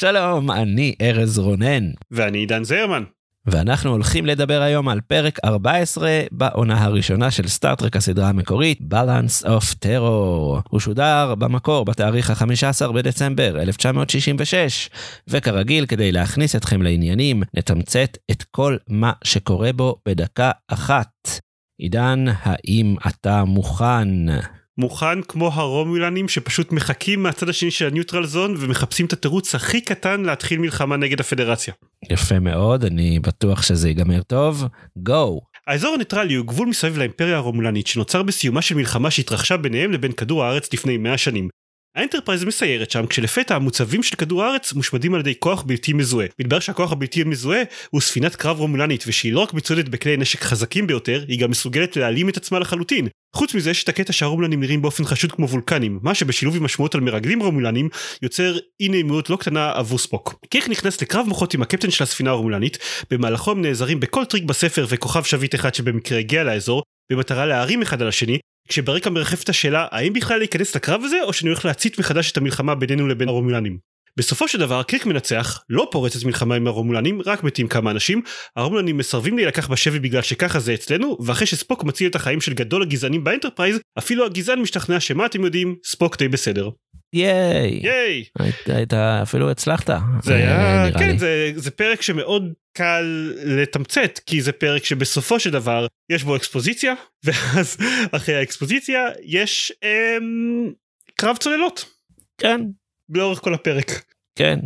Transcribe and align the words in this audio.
שלום, 0.00 0.50
אני 0.50 0.94
ארז 1.00 1.38
רונן, 1.38 1.90
ואני 2.10 2.38
עידן 2.38 2.64
זרמן. 2.64 3.02
ואנחנו 3.46 3.90
הולכים 3.90 4.26
לדבר 4.26 4.62
היום 4.62 4.88
על 4.88 5.00
פרק 5.00 5.38
14 5.44 6.20
בעונה 6.32 6.84
הראשונה 6.84 7.30
של 7.30 7.48
סטארט-טרק 7.48 7.96
הסדרה 7.96 8.28
המקורית, 8.28 8.78
Balance 8.80 9.46
of 9.46 9.74
Terror. 9.84 10.62
הוא 10.68 10.80
שודר 10.80 11.34
במקור 11.38 11.84
בתאריך 11.84 12.30
ה-15 12.30 12.92
בדצמבר 12.92 13.62
1966, 13.62 14.90
וכרגיל, 15.28 15.86
כדי 15.86 16.12
להכניס 16.12 16.56
אתכם 16.56 16.82
לעניינים, 16.82 17.42
נתמצת 17.54 18.18
את 18.30 18.42
כל 18.42 18.76
מה 18.88 19.12
שקורה 19.24 19.72
בו 19.72 19.96
בדקה 20.06 20.50
אחת. 20.68 21.40
עידן, 21.78 22.24
האם 22.42 22.94
אתה 23.08 23.44
מוכן? 23.44 24.08
מוכן 24.80 25.22
כמו 25.22 25.48
הרומולנים 25.54 26.28
שפשוט 26.28 26.72
מחכים 26.72 27.22
מהצד 27.22 27.48
השני 27.48 27.70
של 27.70 27.86
הניוטרל 27.86 28.26
זון 28.26 28.54
ומחפשים 28.58 29.06
את 29.06 29.12
התירוץ 29.12 29.54
הכי 29.54 29.80
קטן 29.80 30.22
להתחיל 30.22 30.58
מלחמה 30.58 30.96
נגד 30.96 31.20
הפדרציה. 31.20 31.74
יפה 32.10 32.38
מאוד, 32.38 32.84
אני 32.84 33.18
בטוח 33.20 33.62
שזה 33.62 33.88
ייגמר 33.88 34.22
טוב. 34.22 34.64
Go. 34.96 35.40
האזור 35.66 35.94
הניטרלי 35.94 36.34
הוא 36.34 36.46
גבול 36.46 36.68
מסביב 36.68 36.98
לאימפריה 36.98 37.36
הרומולנית 37.36 37.86
שנוצר 37.86 38.22
בסיומה 38.22 38.62
של 38.62 38.74
מלחמה 38.74 39.10
שהתרחשה 39.10 39.56
ביניהם 39.56 39.92
לבין 39.92 40.12
כדור 40.12 40.44
הארץ 40.44 40.72
לפני 40.72 40.96
100 40.96 41.18
שנים. 41.18 41.48
האנטרפרייז 41.96 42.44
מסיירת 42.44 42.90
שם 42.90 43.06
כשלפתע 43.06 43.56
המוצבים 43.56 44.02
של 44.02 44.16
כדור 44.16 44.44
הארץ 44.44 44.72
מושמדים 44.72 45.14
על 45.14 45.20
ידי 45.20 45.34
כוח 45.38 45.62
בלתי 45.62 45.92
מזוהה. 45.92 46.26
מתברר 46.38 46.60
שהכוח 46.60 46.92
הבלתי 46.92 47.24
מזוהה 47.24 47.62
הוא 47.90 48.00
ספינת 48.00 48.36
קרב 48.36 48.58
רומולנית 48.58 49.04
ושהיא 49.06 49.32
לא 49.32 49.40
רק 49.40 49.54
מצוידת 49.54 49.88
בכלי 49.88 50.16
נשק 50.16 50.42
חזקים 50.42 50.86
ביותר, 50.86 51.24
היא 51.28 51.40
גם 51.40 51.50
מסוגלת 51.50 51.96
להעלים 51.96 52.28
את 52.28 52.36
עצמה 52.36 52.58
לחלוטין. 52.58 53.08
חוץ 53.36 53.54
מזה 53.54 53.70
יש 53.70 53.84
את 53.84 53.88
הקטע 53.88 54.12
שהרומולנים 54.12 54.60
נראים 54.60 54.82
באופן 54.82 55.04
חשוד 55.04 55.32
כמו 55.32 55.48
וולקנים, 55.48 55.98
מה 56.02 56.14
שבשילוב 56.14 56.56
עם 56.56 56.64
שמועות 56.64 56.94
על 56.94 57.00
מרגלים 57.00 57.42
רומולנים 57.42 57.88
יוצר 58.22 58.58
אי 58.80 58.88
נעימות 58.88 59.30
לא 59.30 59.36
קטנה 59.36 59.72
עבור 59.74 59.98
ספוק. 59.98 60.34
קירק 60.50 60.68
נכנס 60.68 61.02
לקרב 61.02 61.26
מוחות 61.28 61.54
עם 61.54 61.62
הקפטן 61.62 61.90
של 61.90 62.04
הספינה 62.04 62.30
הרומולנית, 62.30 62.78
במהלכו 63.10 63.50
הם 63.50 63.62
נעזרים 63.62 64.00
בכל 64.00 64.24
טריק 64.24 64.44
בספר 64.44 64.86
וכוכב 64.88 65.22
שביט 65.22 65.54
אחד 65.54 65.74
שבמקרה 65.74 66.18
הגיע 66.18 66.44
לאזור, 66.44 66.82
במטרה 67.12 67.46
להערים 67.46 67.82
אחד 67.82 68.02
על 68.02 68.08
השני, 68.08 68.38
כשברקע 68.70 69.10
מרחפת 69.10 69.48
השאלה 69.48 69.86
האם 69.90 70.12
בכלל 70.12 70.38
להיכנס 70.38 70.76
לקרב 70.76 71.00
הזה 71.04 71.22
או 71.22 71.32
שזה 71.32 71.50
הולך 71.50 71.64
להצית 71.64 71.98
מחדש 71.98 72.32
את 72.32 72.36
המלחמה 72.36 72.74
בינינו 72.74 73.08
לבין 73.08 73.28
הרומולנים. 73.28 73.78
בסופו 74.16 74.48
של 74.48 74.58
דבר 74.58 74.82
קירק 74.82 75.06
מנצח, 75.06 75.62
לא 75.70 75.88
פורצת 75.90 76.24
מלחמה 76.24 76.54
עם 76.54 76.66
הרומולנים, 76.66 77.20
רק 77.26 77.44
מתים 77.44 77.68
כמה 77.68 77.90
אנשים, 77.90 78.22
הרומולנים 78.56 78.96
מסרבים 78.96 79.36
להילקח 79.36 79.68
בשבי 79.68 79.98
בגלל 79.98 80.22
שככה 80.22 80.60
זה 80.60 80.74
אצלנו, 80.74 81.16
ואחרי 81.24 81.46
שספוק 81.46 81.84
מציל 81.84 82.10
את 82.10 82.14
החיים 82.14 82.40
של 82.40 82.54
גדול 82.54 82.82
הגזענים 82.82 83.24
באנטרפרייז, 83.24 83.78
אפילו 83.98 84.26
הגזען 84.26 84.58
משתכנע 84.58 85.00
שמה 85.00 85.26
אתם 85.26 85.44
יודעים, 85.44 85.76
ספוק 85.84 86.18
די 86.18 86.28
בסדר. 86.28 86.70
ייי. 87.12 87.80
ייי! 87.82 88.24
היית 88.66 88.94
אפילו 88.94 89.50
הצלחת. 89.50 89.90
זה 90.22 90.34
היה, 90.34 90.58
אה, 90.58 90.88
נראה 90.88 90.98
כן. 90.98 91.18
זה, 91.18 91.52
זה 91.56 91.70
פרק 91.70 92.02
שמאוד 92.02 92.52
קל 92.72 93.34
לתמצת, 93.44 94.20
כי 94.26 94.42
זה 94.42 94.52
פרק 94.52 94.84
שבסופו 94.84 95.40
של 95.40 95.50
דבר 95.50 95.86
יש 96.10 96.24
בו 96.24 96.36
אקספוזיציה, 96.36 96.94
ואז 97.24 97.76
אחרי 98.12 98.34
האקספוזיציה 98.34 99.08
יש 99.24 99.72
אמ, 99.82 100.72
קרב 101.16 101.36
צוללות, 101.36 101.84
כן, 102.38 102.60
לאורך 103.08 103.38
כל 103.38 103.54
הפרק. 103.54 104.04
כן. 104.36 104.58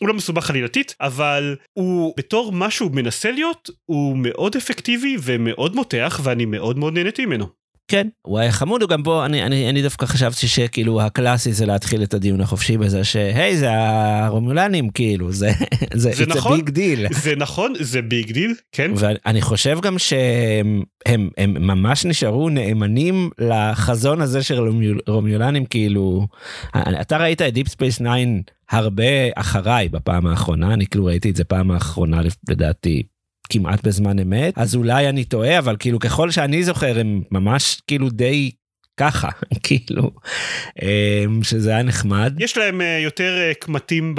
הוא 0.00 0.08
לא 0.08 0.14
מסובך 0.14 0.50
עלילתית, 0.50 0.94
אבל 1.00 1.56
הוא 1.72 2.14
בתור 2.16 2.52
מה 2.52 2.70
שהוא 2.70 2.90
מנסה 2.92 3.30
להיות, 3.30 3.70
הוא 3.84 4.16
מאוד 4.16 4.56
אפקטיבי 4.56 5.16
ומאוד 5.22 5.74
מותח, 5.74 6.20
ואני 6.22 6.44
מאוד 6.44 6.78
מאוד 6.78 6.94
נהניתי 6.94 7.26
ממנו. 7.26 7.61
כן, 7.92 8.08
הוא 8.22 8.38
היה 8.38 8.52
חמוד, 8.52 8.82
הוא 8.82 8.90
גם, 8.90 9.02
בוא, 9.02 9.24
אני, 9.24 9.42
אני, 9.42 9.70
אני 9.70 9.82
דווקא 9.82 10.06
חשבתי 10.06 10.48
שכאילו 10.48 11.02
הקלאסי 11.02 11.52
זה 11.52 11.66
להתחיל 11.66 12.02
את 12.02 12.14
הדיון 12.14 12.40
החופשי 12.40 12.76
בזה 12.76 13.04
שהי 13.04 13.56
זה 13.56 13.68
הרומולנים 13.72 14.90
כאילו 14.90 15.32
זה 15.32 15.52
זה 15.94 16.10
זה 16.14 16.26
נכון. 16.26 16.60
big 16.60 16.70
deal. 16.70 17.14
זה 17.14 17.36
נכון, 17.36 17.72
זה 17.80 18.02
big 18.02 18.32
deal, 18.32 18.54
כן? 18.72 18.92
ואני 18.96 19.40
חושב 19.40 19.78
גם 19.82 19.98
שהם 19.98 20.82
הם, 21.06 21.28
הם 21.38 21.66
ממש 21.66 22.04
נשארו 22.04 22.48
נאמנים 22.48 23.30
לחזון 23.38 24.20
הזה 24.20 24.42
של 24.42 24.58
רומולנים 25.08 25.64
כאילו 25.66 26.26
אתה 26.76 27.16
ראית 27.16 27.42
את 27.42 27.54
דיפ 27.54 27.68
ספייס 27.68 27.94
9 27.96 28.10
הרבה 28.70 29.04
אחריי 29.36 29.88
בפעם 29.88 30.26
האחרונה 30.26 30.74
אני 30.74 30.86
כאילו 30.86 31.04
ראיתי 31.04 31.30
את 31.30 31.36
זה 31.36 31.44
פעם 31.44 31.70
האחרונה 31.70 32.20
לדעתי 32.48 33.02
כמעט 33.52 33.86
בזמן 33.86 34.18
אמת 34.18 34.58
אז 34.58 34.74
אולי 34.74 35.08
אני 35.08 35.24
טועה 35.24 35.58
אבל 35.58 35.76
כאילו 35.78 35.98
ככל 35.98 36.30
שאני 36.30 36.64
זוכר 36.64 37.00
הם 37.00 37.22
ממש 37.30 37.80
כאילו 37.86 38.10
די 38.10 38.50
ככה 38.96 39.28
כאילו 39.64 40.10
אמ, 40.82 41.42
שזה 41.42 41.70
היה 41.70 41.82
נחמד 41.82 42.34
יש 42.38 42.58
להם 42.58 42.80
אה, 42.80 42.98
יותר 42.98 43.38
אה, 43.38 43.54
קמטים 43.54 44.14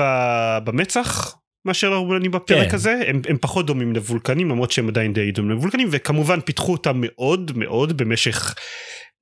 במצח. 0.64 1.36
מאשר 1.66 1.94
הרומולנים 1.94 2.32
בפרק 2.32 2.70
כן. 2.70 2.76
הזה 2.76 3.02
הם, 3.08 3.22
הם 3.30 3.38
פחות 3.42 3.66
דומים 3.66 3.94
לוולקנים 3.94 4.50
למרות 4.50 4.72
שהם 4.72 4.88
עדיין 4.88 5.14
די 5.14 5.32
דומים 5.32 5.52
לוולקנים 5.52 5.88
וכמובן 5.92 6.40
פיתחו 6.42 6.72
אותם 6.72 6.94
מאוד 6.96 7.52
מאוד 7.56 7.98
במשך 7.98 8.56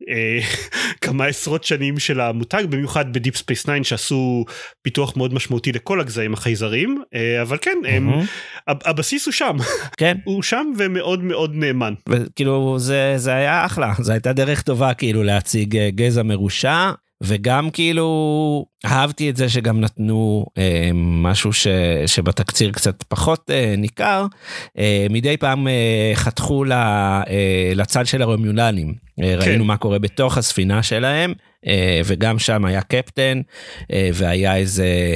כמה 1.03 1.25
עשרות 1.25 1.63
שנים 1.63 1.99
של 1.99 2.21
המותג 2.21 2.63
במיוחד 2.69 3.13
ב-Deep 3.13 3.35
Space 3.35 3.63
9 3.63 3.83
שעשו 3.83 4.45
פיתוח 4.81 5.17
מאוד 5.17 5.33
משמעותי 5.33 5.71
לכל 5.71 5.99
הגזעים 5.99 6.33
החייזרים 6.33 7.03
אה, 7.15 7.41
אבל 7.41 7.57
כן 7.61 7.77
הם, 7.87 8.09
הבסיס 8.67 9.25
הוא 9.25 9.31
שם. 9.31 9.55
כן. 9.97 10.17
הוא 10.25 10.43
שם 10.43 10.71
ומאוד 10.77 11.23
מאוד 11.23 11.55
נאמן. 11.55 11.93
וכאילו 12.09 12.79
זה 12.79 13.13
זה 13.17 13.33
היה 13.33 13.65
אחלה. 13.65 13.93
זה 13.99 14.11
הייתה 14.11 14.33
דרך 14.33 14.61
טובה 14.61 14.93
כאילו 14.93 15.23
להציג 15.23 15.77
אה, 15.77 15.89
גזע 15.91 16.23
מרושע 16.23 16.91
וגם 17.21 17.69
כאילו 17.69 18.65
אהבתי 18.85 19.29
את 19.29 19.37
זה 19.37 19.49
שגם 19.49 19.79
נתנו 19.79 20.45
אה, 20.57 20.89
משהו 20.93 21.53
ש, 21.53 21.67
שבתקציר 22.05 22.71
קצת 22.71 23.03
פחות 23.03 23.51
אה, 23.51 23.73
ניכר 23.77 24.25
אה, 24.77 25.07
מדי 25.09 25.37
פעם 25.37 25.67
אה, 25.67 26.11
חתכו 26.13 26.63
ל, 26.63 26.71
אה, 26.71 27.71
לצד 27.75 28.05
של 28.05 28.21
הרומיולנים 28.21 28.93
אה, 29.23 29.35
ראינו 29.37 29.65
מה 29.65 29.77
קורה 29.77 29.99
בתוך 29.99 30.37
הספינה 30.37 30.83
שלהם 30.83 31.33
אה, 31.67 32.01
וגם 32.05 32.39
שם 32.39 32.65
היה 32.65 32.81
קפטן 32.81 33.41
אה, 33.91 34.09
והיה 34.13 34.55
איזה. 34.55 35.15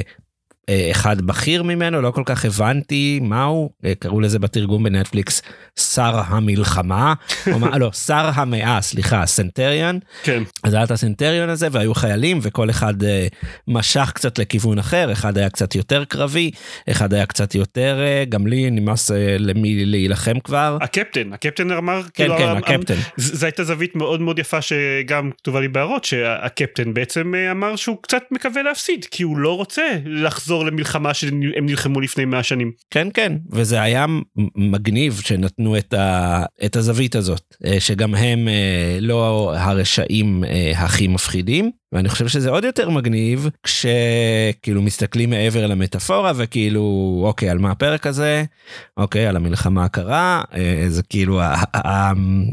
אה, 0.68 0.88
אחד 0.90 1.20
בכיר 1.20 1.62
ממנו 1.62 2.02
לא 2.02 2.10
כל 2.10 2.22
כך 2.26 2.44
הבנתי 2.44 3.20
מהו 3.22 3.70
אה, 3.84 3.92
קראו 3.98 4.20
לזה 4.20 4.38
בתרגום 4.38 4.82
בנטפליקס 4.84 5.42
שר 5.80 6.20
המלחמה 6.26 7.14
או 7.52 7.58
מה 7.58 7.78
לא 7.78 7.92
שר 7.92 8.30
המאה 8.34 8.82
סליחה 8.82 9.26
סנטוריון 9.26 9.98
כן. 10.22 10.42
אז 10.64 10.74
היה 10.74 10.84
את 10.84 10.90
הסנטריון 10.90 11.48
הזה 11.50 11.68
והיו 11.72 11.94
חיילים 11.94 12.38
וכל 12.42 12.70
אחד 12.70 13.02
אה, 13.04 13.26
משך 13.68 14.12
קצת 14.14 14.38
לכיוון 14.38 14.78
אחר 14.78 15.12
אחד 15.12 15.38
היה 15.38 15.50
קצת 15.50 15.74
יותר 15.74 16.04
קרבי 16.04 16.50
אחד 16.90 17.14
היה 17.14 17.26
קצת 17.26 17.54
יותר 17.54 18.00
אה, 18.00 18.24
גם 18.28 18.46
לי 18.46 18.70
נמאס 18.70 19.10
אה, 19.10 19.36
למי 19.38 19.84
להילחם 19.84 20.40
כבר. 20.40 20.78
הקפטן 20.80 21.32
הקפטן 21.32 21.70
אמר 21.70 22.02
כן 22.02 22.08
כאילו, 22.14 22.36
כן 22.38 22.48
המ- 22.48 22.56
הקפטן. 22.56 22.94
ז- 23.16 23.40
זו 23.40 23.46
הייתה 23.46 23.64
זווית 23.64 23.96
מאוד 23.96 24.20
מאוד 24.20 24.38
יפה 24.38 24.58
שגם 24.62 25.30
כתובה 25.38 25.60
לי 25.60 25.68
בהערות 25.68 26.04
שהקפטן 26.04 26.94
בעצם 26.94 27.32
אמר 27.50 27.76
שהוא 27.76 27.96
קצת 28.02 28.22
מקווה 28.30 28.62
להפסיד 28.62 29.06
כי 29.10 29.22
הוא 29.22 29.38
לא 29.38 29.56
רוצה 29.56 29.82
לחזור 30.06 30.55
למלחמה 30.64 31.14
שהם 31.14 31.40
נלחמו 31.62 32.00
לפני 32.00 32.24
100 32.24 32.42
שנים. 32.42 32.72
כן 32.90 33.08
כן 33.14 33.32
וזה 33.52 33.82
היה 33.82 34.06
מגניב 34.56 35.20
שנתנו 35.24 35.78
את, 35.78 35.94
ה, 35.94 36.44
את 36.64 36.76
הזווית 36.76 37.14
הזאת 37.14 37.54
אה, 37.64 37.80
שגם 37.80 38.14
הם 38.14 38.48
אה, 38.48 38.98
לא 39.00 39.52
הרשעים 39.56 40.44
אה, 40.44 40.72
הכי 40.76 41.08
מפחידים 41.08 41.70
ואני 41.92 42.08
חושב 42.08 42.28
שזה 42.28 42.50
עוד 42.50 42.64
יותר 42.64 42.90
מגניב 42.90 43.48
כשכאילו 43.62 44.82
מסתכלים 44.82 45.30
מעבר 45.30 45.66
למטאפורה 45.66 46.32
וכאילו 46.36 46.82
אוקיי 47.24 47.50
על 47.50 47.58
מה 47.58 47.70
הפרק 47.70 48.06
הזה? 48.06 48.44
אוקיי 48.96 49.26
על 49.26 49.36
המלחמה 49.36 49.84
הקרה. 49.84 50.42
אה, 50.54 50.84
זה 50.88 51.02
כאילו 51.02 51.40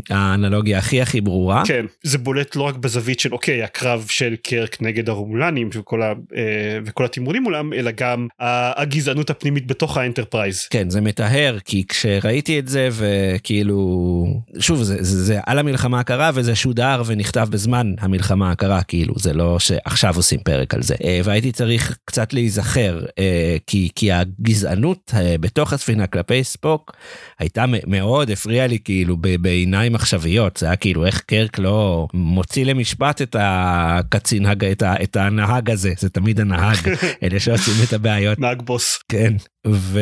האנלוגיה 0.09 0.77
הכי 0.77 1.01
הכי 1.01 1.21
ברורה. 1.21 1.63
כן 1.67 1.85
זה 2.03 2.17
בולט 2.17 2.55
לא 2.55 2.63
רק 2.63 2.75
בזווית 2.75 3.19
של 3.19 3.33
אוקיי 3.33 3.63
הקרב 3.63 4.05
של 4.09 4.35
קירק 4.43 4.81
נגד 4.81 5.09
הרומולנים 5.09 5.69
וכל, 5.73 6.01
ה, 6.01 6.13
אה, 6.35 6.79
וכל 6.85 7.05
התמרונים 7.05 7.43
מולם 7.43 7.73
אלא 7.73 7.91
גם 7.95 8.27
הגזענות 8.39 9.29
הפנימית 9.29 9.67
בתוך 9.67 9.97
האנטרפרייז. 9.97 10.67
כן 10.69 10.89
זה 10.89 11.01
מטהר 11.01 11.57
כי 11.65 11.87
כשראיתי 11.87 12.59
את 12.59 12.67
זה 12.67 12.89
וכאילו 12.91 14.25
שוב 14.59 14.83
זה, 14.83 14.97
זה, 14.99 15.23
זה 15.23 15.39
על 15.45 15.59
המלחמה 15.59 15.99
הקרה 15.99 16.31
וזה 16.33 16.55
שודר 16.55 17.03
ונכתב 17.05 17.47
בזמן 17.51 17.93
המלחמה 17.99 18.51
הקרה 18.51 18.83
כאילו 18.83 19.13
זה 19.17 19.32
זה 19.33 19.37
לא 19.37 19.59
שעכשיו 19.59 20.15
עושים 20.15 20.39
פרק 20.39 20.73
על 20.73 20.81
זה. 20.81 20.95
אה, 21.03 21.21
והייתי 21.23 21.51
צריך 21.51 21.97
קצת 22.05 22.33
להיזכר, 22.33 23.05
אה, 23.19 23.57
כי, 23.67 23.89
כי 23.95 24.11
הגזענות 24.11 25.11
אה, 25.13 25.35
בתוך 25.39 25.73
הספינה 25.73 26.07
כלפי 26.07 26.43
ספוק 26.43 26.91
הייתה 27.39 27.65
מאוד, 27.87 28.31
הפריעה 28.31 28.67
לי 28.67 28.79
כאילו 28.83 29.17
בעיניים 29.17 29.95
עכשוויות, 29.95 30.57
זה 30.57 30.65
היה 30.65 30.75
כאילו 30.75 31.05
איך 31.05 31.21
קרק 31.21 31.59
לא 31.59 32.07
מוציא 32.13 32.65
למשפט 32.65 33.21
את 33.21 33.35
הקצין, 33.39 34.45
את, 34.71 34.83
את 35.03 35.15
הנהג 35.15 35.69
הזה, 35.69 35.93
זה 35.99 36.09
תמיד 36.09 36.39
הנהג, 36.39 36.77
אלה 37.23 37.39
שעושים 37.39 37.73
את 37.87 37.93
הבעיות. 37.93 38.39
נהג 38.39 38.61
בוס. 38.61 38.99
כן. 39.09 39.33
ו... 39.67 39.99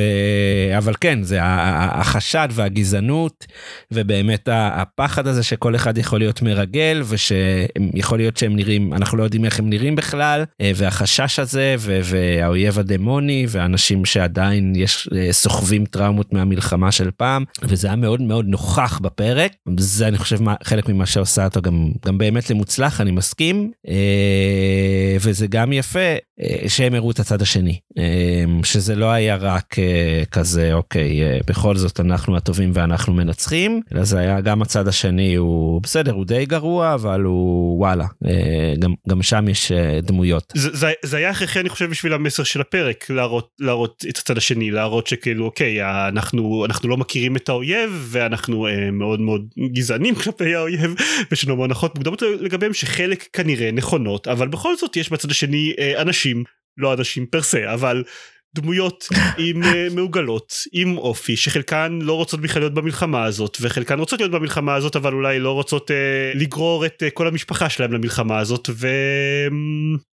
אבל 0.77 0.93
כן, 1.01 1.23
זה 1.23 1.37
החשד 1.41 2.47
והגזענות, 2.51 3.45
ובאמת 3.91 4.49
הפחד 4.51 5.27
הזה 5.27 5.43
שכל 5.43 5.75
אחד 5.75 5.97
יכול 5.97 6.19
להיות 6.19 6.41
מרגל, 6.41 7.01
ושיכול 7.07 8.17
להיות 8.17 8.37
שהם 8.37 8.55
נראים, 8.55 8.93
אנחנו 8.93 9.17
לא 9.17 9.23
יודעים 9.23 9.45
איך 9.45 9.59
הם 9.59 9.69
נראים 9.69 9.95
בכלל, 9.95 10.43
אה, 10.61 10.71
והחשש 10.75 11.39
הזה, 11.39 11.75
והאויב 11.79 12.79
הדמוני, 12.79 13.45
ואנשים 13.49 14.05
שעדיין 14.05 14.73
יש, 14.75 15.09
אה, 15.15 15.33
סוחבים 15.33 15.85
טראומות 15.85 16.33
מהמלחמה 16.33 16.91
של 16.91 17.09
פעם, 17.17 17.43
וזה 17.63 17.87
היה 17.87 17.95
מאוד 17.95 18.21
מאוד 18.21 18.45
נוכח 18.45 18.99
בפרק, 18.99 19.51
זה 19.77 20.07
אני 20.07 20.17
חושב 20.17 20.39
חלק 20.63 20.89
ממה 20.89 21.05
שעושה 21.05 21.45
אותו 21.45 21.61
גם, 21.61 21.91
גם 22.05 22.17
באמת 22.17 22.49
למוצלח, 22.49 23.01
אני 23.01 23.11
מסכים, 23.11 23.71
אה, 23.87 25.17
וזה 25.19 25.47
גם 25.47 25.73
יפה 25.73 25.99
שהם 26.67 26.93
הראו 26.93 27.11
את 27.11 27.19
הצד 27.19 27.41
השני, 27.41 27.79
שזה 28.63 28.95
לא 28.95 29.11
היה 29.11 29.35
רק... 29.35 29.50
רק 29.55 29.75
uh, 29.75 30.25
כזה 30.25 30.73
אוקיי 30.73 31.39
uh, 31.39 31.43
בכל 31.47 31.75
זאת 31.75 31.99
אנחנו 31.99 32.37
הטובים 32.37 32.71
ואנחנו 32.73 33.13
מנצחים 33.13 33.81
אלא 33.93 34.03
זה 34.03 34.19
היה 34.19 34.41
גם 34.41 34.61
הצד 34.61 34.87
השני 34.87 35.35
הוא 35.35 35.81
בסדר 35.81 36.11
הוא 36.11 36.25
די 36.25 36.45
גרוע 36.45 36.93
אבל 36.93 37.21
הוא 37.21 37.79
וואלה 37.79 38.05
uh, 38.05 38.27
גם 38.79 38.93
גם 39.09 39.21
שם 39.21 39.49
יש 39.49 39.71
דמויות. 40.01 40.53
זה, 40.55 40.69
זה, 40.73 40.91
זה 41.03 41.17
היה 41.17 41.29
הכרחי 41.29 41.59
אני 41.59 41.69
חושב 41.69 41.89
בשביל 41.89 42.13
המסר 42.13 42.43
של 42.43 42.61
הפרק 42.61 43.09
להראות 43.09 43.49
להראות 43.59 44.05
את 44.09 44.17
הצד 44.17 44.37
השני 44.37 44.71
להראות 44.71 45.07
שכאילו 45.07 45.45
אוקיי 45.45 45.83
אנחנו 46.07 46.65
אנחנו 46.65 46.89
לא 46.89 46.97
מכירים 46.97 47.35
את 47.35 47.49
האויב 47.49 48.07
ואנחנו 48.11 48.67
uh, 48.67 48.91
מאוד 48.91 49.19
מאוד 49.19 49.47
גזענים 49.73 50.15
כלפי 50.15 50.55
האויב 50.55 50.95
ויש 51.31 51.47
לנו 51.47 51.63
הנחות 51.63 51.95
מוקדמות 51.95 52.21
לגביהם 52.21 52.73
שחלק 52.73 53.27
כנראה 53.33 53.71
נכונות 53.71 54.27
אבל 54.27 54.47
בכל 54.47 54.75
זאת 54.77 54.95
יש 54.95 55.11
בצד 55.11 55.31
השני 55.31 55.73
uh, 55.77 56.01
אנשים 56.01 56.43
לא 56.77 56.93
אנשים 56.93 57.25
פר 57.25 57.41
סה 57.41 57.73
אבל 57.73 58.03
דמויות 58.55 59.07
עם 59.37 59.63
אה, 59.63 59.87
מעוגלות 59.95 60.53
עם 60.73 60.97
אופי 60.97 61.35
שחלקן 61.35 61.99
לא 62.01 62.13
רוצות 62.13 62.41
בכלל 62.41 62.61
להיות 62.61 62.73
במלחמה 62.73 63.23
הזאת 63.23 63.57
וחלקן 63.61 63.99
רוצות 63.99 64.19
להיות 64.19 64.31
במלחמה 64.31 64.75
הזאת 64.75 64.95
אבל 64.95 65.13
אולי 65.13 65.39
לא 65.39 65.51
רוצות 65.51 65.91
אה, 65.91 65.95
לגרור 66.35 66.85
את 66.85 67.03
אה, 67.03 67.09
כל 67.09 67.27
המשפחה 67.27 67.69
שלהם 67.69 67.93
למלחמה 67.93 68.39
הזאת 68.39 68.69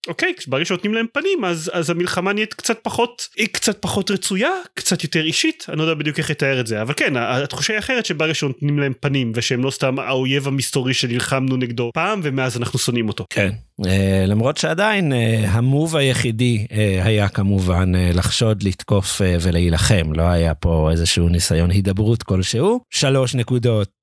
ואוקיי 0.07 0.34
ברגע 0.48 0.66
שנותנים 0.66 0.94
להם 0.94 1.06
פנים 1.13 1.45
אז 1.45 1.72
אז 1.74 1.89
המלחמה 1.89 2.34
נהיית 2.34 2.54
קצת 2.54 2.80
פחות 2.84 3.28
היא 3.36 3.48
קצת 3.51 3.78
פחות 3.81 4.12
רצויה 4.12 4.51
קצת 4.74 5.04
יותר 5.04 5.25
אישית 5.25 5.66
אני 5.69 5.78
לא 5.78 5.83
יודע 5.83 5.94
בדיוק 5.94 6.18
איך 6.18 6.30
לתאר 6.30 6.60
את 6.60 6.68
זה 6.68 6.81
אבל 6.81 6.94
כן 6.98 7.13
התחושה 7.18 7.74
היא 7.74 7.80
אחרת 7.80 8.06
שברגע 8.06 8.33
שנותנים 8.33 8.80
להם 8.80 8.94
פנים 9.00 9.31
ושהם 9.36 9.63
לא 9.63 9.72
סתם 9.72 10.00
האויב 10.00 10.48
המסתורי 10.48 10.94
שנלחמנו 10.94 11.57
נגדו 11.57 11.92
פעם 11.94 12.19
ומאז 12.24 12.57
אנחנו 12.57 12.80
שונאים 12.80 13.07
אותו. 13.07 13.25
כן 13.30 13.50
אה, 13.86 14.24
למרות 14.28 14.57
שעדיין 14.57 15.13
אה, 15.13 15.45
ה 15.51 15.60
move 15.60 15.95
היחידי 15.95 16.66
היה 17.04 17.30
כמובן 17.30 17.92
לחשוד 18.27 18.63
לתקוף 18.63 19.21
ולהילחם. 19.41 20.13
לא 20.13 20.24
היה 20.24 20.53
פה 20.56 20.89
איזשהו 20.91 21.29
ניסיון 21.29 21.71
הידברות 21.71 22.24
כלשהו. 22.24 22.79
שלוש 22.89 23.35
נקודות 23.35 23.96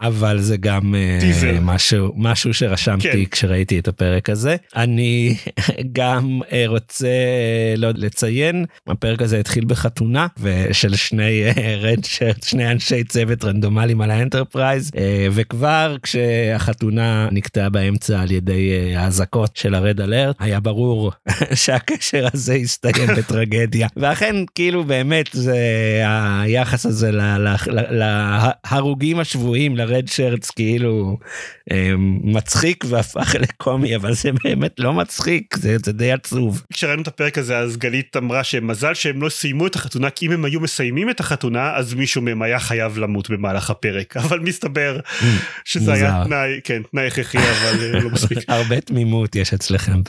אבל 0.00 0.40
זה 0.40 0.56
גם 0.56 0.94
אה, 0.94 1.44
משהו 1.60 2.12
משהו 2.16 2.54
שרשמתי 2.54 3.26
כן. 3.26 3.30
כשראיתי 3.30 3.78
את 3.78 3.88
הפרק 3.88 4.30
הזה 4.30 4.56
אני 4.76 5.36
גם 5.92 6.40
אה, 6.42 6.52
רוצה 6.66 7.06
אה, 7.06 7.80
לא 7.80 7.88
לציין 7.94 8.64
הפרק 8.86 9.22
הזה 9.22 9.38
התחיל 9.40 9.64
בחתונה 9.64 10.26
ושל 10.40 10.96
שני 10.96 11.42
red 11.80 12.04
shirt 12.04 12.42
שני 12.42 12.70
אנשי 12.70 13.04
צוות 13.04 13.44
רנדומליים 13.44 14.00
על 14.00 14.10
האנטרפרייז 14.10 14.90
אה, 14.94 14.98
וכבר 15.32 15.96
כשהחתונה 16.02 17.28
נקטעה 17.32 17.68
באמצע 17.68 18.20
על 18.20 18.30
ידי 18.30 18.94
האזעקות 18.96 19.56
של 19.56 19.74
הרד 19.74 20.00
אלרט 20.00 20.36
היה 20.38 20.60
ברור 20.60 21.12
שהקשר 21.54 22.26
הזה 22.34 22.54
הסתיים 22.54 23.08
בטרגדיה 23.18 23.88
ואכן 23.96 24.36
כאילו 24.54 24.84
באמת 24.84 25.28
זה 25.32 25.58
היחס 26.42 26.86
הזה 26.86 27.10
להרוג. 27.90 28.95
ההרוגים 28.96 29.18
השבויים 29.18 29.76
לרד 29.76 30.08
שרץ 30.08 30.50
כאילו 30.50 31.18
אמ, 31.70 32.18
מצחיק 32.22 32.84
והפך 32.88 33.34
לקומי 33.34 33.96
אבל 33.96 34.14
זה 34.14 34.30
באמת 34.44 34.74
לא 34.78 34.92
מצחיק 34.92 35.56
זה, 35.56 35.76
זה 35.84 35.92
די 35.92 36.12
עצוב. 36.12 36.62
כשראינו 36.72 37.02
את 37.02 37.08
הפרק 37.08 37.38
הזה 37.38 37.58
אז 37.58 37.76
גלית 37.76 38.16
אמרה 38.16 38.44
שמזל 38.44 38.94
שהם 38.94 39.22
לא 39.22 39.28
סיימו 39.28 39.66
את 39.66 39.74
החתונה 39.74 40.10
כי 40.10 40.26
אם 40.26 40.32
הם 40.32 40.44
היו 40.44 40.60
מסיימים 40.60 41.10
את 41.10 41.20
החתונה 41.20 41.76
אז 41.76 41.94
מישהו 41.94 42.22
מהם 42.22 42.42
היה 42.42 42.58
חייב 42.58 42.98
למות 42.98 43.30
במהלך 43.30 43.70
הפרק 43.70 44.16
אבל 44.22 44.38
מסתבר 44.38 45.00
שזה 45.64 45.92
היה 45.92 46.22
תנאי 46.24 46.60
כן 46.64 46.82
תנאי 46.90 47.06
הכרחי 47.06 47.38
אבל 47.38 47.94
אה, 47.94 48.00
לא 48.00 48.10
מספיק. 48.10 48.38
הרבה 48.48 48.80
תמימות 48.80 49.36
יש 49.36 49.54
אצלכם 49.54 50.00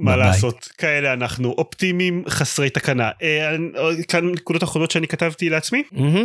מה 0.00 0.16
לעשות 0.16 0.68
כאלה 0.78 1.12
אנחנו 1.12 1.54
אופטימיים 1.58 2.22
חסרי 2.28 2.70
תקנה. 2.70 3.10
אה, 3.22 3.56
כאן 4.08 4.26
נקודות 4.26 4.64
אחרונות 4.64 4.90
שאני 4.90 5.08
כתבתי 5.08 5.50
לעצמי 5.50 5.82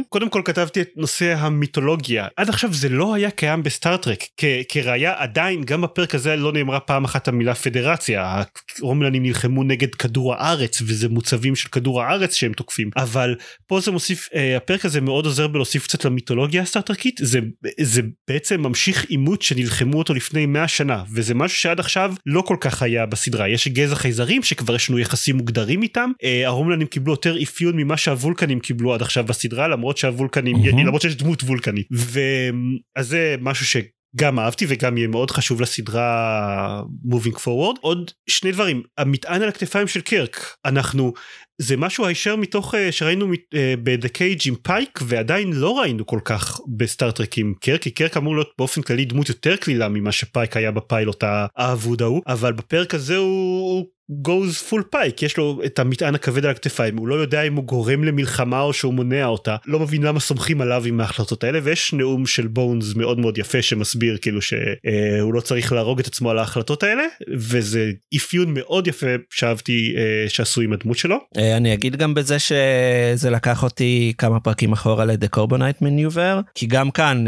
קודם 0.10 0.30
כל 0.30 0.42
כתבתי 0.46 0.82
את 0.82 0.90
נושא 0.98 1.36
המיתולוגיה. 1.38 2.03
טכנולוגיה 2.04 2.28
עד 2.38 2.50
עכשיו 2.50 2.74
זה 2.74 2.90
לא 2.90 3.14
היה 3.14 3.32
קיים 3.32 3.64
בסטארטרק 3.64 4.24
כראיה 4.70 5.14
עדיין 5.18 5.64
גם 5.64 5.82
בפרק 5.82 6.16
הזה 6.16 6.36
לא 6.36 6.52
נאמרה 6.52 6.80
פעם 6.80 7.04
אחת 7.04 7.28
המילה 7.28 7.56
פדרציה. 7.56 8.42
הרומלנים 8.82 9.24
נלחמו 9.24 9.64
נגד 9.64 9.96
כדור 9.96 10.34
הארץ 10.34 10.82
וזה 10.82 11.10
מוצבים 11.10 11.56
של 11.56 11.70
כדור 11.70 12.02
הארץ 12.02 12.34
שהם 12.34 12.54
תוקפים. 12.54 12.90
אבל 12.98 13.36
פה 13.68 13.80
זה 13.80 13.92
מוסיף 13.92 14.30
אה, 14.36 14.58
הפרק 14.58 14.86
הזה 14.86 15.02
מאוד 15.02 15.26
עוזר 15.26 15.48
בלהוסיף 15.48 15.84
קצת 15.84 16.06
למיתולוגיה 16.06 16.62
הסטארטרקית 16.62 17.20
זה 17.24 17.40
זה 17.80 18.02
בעצם 18.28 18.62
ממשיך 18.62 19.04
עימות 19.04 19.42
שנלחמו 19.42 19.98
אותו 19.98 20.14
לפני 20.14 20.46
100 20.46 20.68
שנה 20.68 21.04
וזה 21.14 21.34
משהו 21.34 21.58
שעד 21.58 21.80
עכשיו 21.80 22.14
לא 22.26 22.42
כל 22.42 22.58
כך 22.60 22.82
היה 22.82 23.06
בסדרה. 23.06 23.50
יש 23.50 23.68
גזע 23.68 23.96
חייזרים 23.96 24.44
שכבר 24.44 24.76
יש 24.76 24.90
לנו 24.90 25.00
יחסים 25.00 25.38
מוגדרים 25.38 25.82
איתם. 25.82 26.12
אה, 26.24 26.48
הרומלנים 26.48 26.88
קיבלו 26.88 27.14
יותר 27.14 27.44
אפיון 27.44 27.78
ממה 27.78 27.98
שהוולקנים 27.98 28.60
קיבלו 28.60 28.94
עד 28.94 29.02
עכשיו 29.02 29.24
בסדרה 29.24 29.68
למרות 29.68 29.98
שהוולקנים 29.98 30.56
mm-hmm. 30.56 30.86
למרות 30.86 31.02
שיש 31.02 31.16
דמות 31.16 31.44
וולקנית 31.44 31.88
ואז 31.94 33.08
זה 33.08 33.36
משהו 33.42 33.66
שגם 33.66 34.40
אהבתי 34.40 34.66
וגם 34.70 34.98
יהיה 34.98 35.08
מאוד 35.08 35.32
חשוב 35.32 35.62
לסדרה 35.62 36.84
moving 37.10 37.36
forward. 37.36 37.80
עוד 37.82 38.12
שני 38.30 38.52
דברים 38.52 38.84
המטען 38.98 39.42
על 39.42 39.50
הכתפיים 39.50 39.88
של 39.88 40.02
קרק 40.02 40.56
אנחנו 40.66 41.14
זה 41.62 41.78
משהו 41.78 42.06
הישר 42.06 42.36
מתוך 42.36 42.74
uh, 42.74 42.78
שראינו 42.92 43.34
uh, 43.34 43.58
ב-The 43.84 44.08
Cage 44.08 44.44
עם 44.46 44.56
פייק 44.56 45.00
ועדיין 45.04 45.54
לא 45.54 45.80
ראינו 45.80 46.06
כל 46.06 46.20
כך 46.26 46.60
בסטארטרק 46.78 47.38
עם 47.38 47.54
קירק 47.62 47.82
כי 47.82 47.92
קירק 47.92 48.18
אמור 48.18 48.36
להיות 48.36 48.52
באופן 48.58 48.82
כללי 48.82 49.06
דמות 49.06 49.30
יותר 49.30 49.56
קלילה 49.56 49.90
ממה 49.90 50.12
שפייק 50.12 50.58
היה 50.58 50.72
בפיילוט 50.72 51.24
האבוד 51.56 52.02
ההוא 52.02 52.22
אבל 52.28 52.54
בפרק 52.54 52.94
הזה 52.94 53.18
הוא 53.18 53.86
goes 54.28 54.72
full 54.72 54.96
Pike 54.96 55.26
יש 55.26 55.38
לו 55.38 55.62
את 55.66 55.80
המטען 55.80 56.16
הכבד 56.16 56.46
על 56.46 56.52
הכתפיים 56.52 56.98
הוא 56.98 57.08
לא 57.08 57.16
יודע 57.16 57.42
אם 57.42 57.56
הוא 57.56 57.64
גורם 57.64 58.04
למלחמה 58.04 58.62
או 58.62 58.74
שהוא 58.74 58.94
מונע 58.94 59.26
אותה 59.26 59.56
לא 59.66 59.80
מבין 59.80 60.04
למה 60.04 60.20
סומכים 60.20 60.62
עליו 60.62 60.84
עם 60.86 61.00
ההחלטות 61.00 61.44
האלה 61.44 61.60
ויש 61.64 61.94
נאום 61.94 62.26
של 62.26 62.48
בונס 62.48 62.96
מאוד 62.96 63.20
מאוד 63.20 63.38
יפה 63.38 63.62
שמסביר 63.62 64.18
כאילו 64.18 64.42
שהוא 64.42 64.60
אה, 64.86 65.34
לא 65.34 65.42
צריך 65.42 65.74
להרוג 65.74 66.00
את 66.00 66.08
עצמו 66.08 66.30
על 66.32 66.40
ההחלטות 66.40 66.84
האלה 66.84 67.04
וזה 67.34 67.92
אפיון 68.16 68.54
מאוד 68.54 68.88
יפה 68.88 69.08
שאהבתי 69.30 69.96
אה, 69.98 70.30
שעשו 70.30 70.62
עם 70.62 70.74
הדמות 70.74 70.98
שלו. 70.98 71.18
אה, 71.38 71.58
אני 71.58 71.74
אגיד 71.74 71.96
גם 71.96 72.14
בזה 72.14 72.40
שזה 72.40 73.30
לקח 73.30 73.64
אותי 73.64 74.14
כמה 74.18 74.40
פרקים 74.40 74.74
אחורה 74.74 75.06
לדקורבונייט 75.06 75.82
מניובר 75.82 76.40
כי 76.56 76.66
גם 76.66 76.92
כאן 76.92 77.26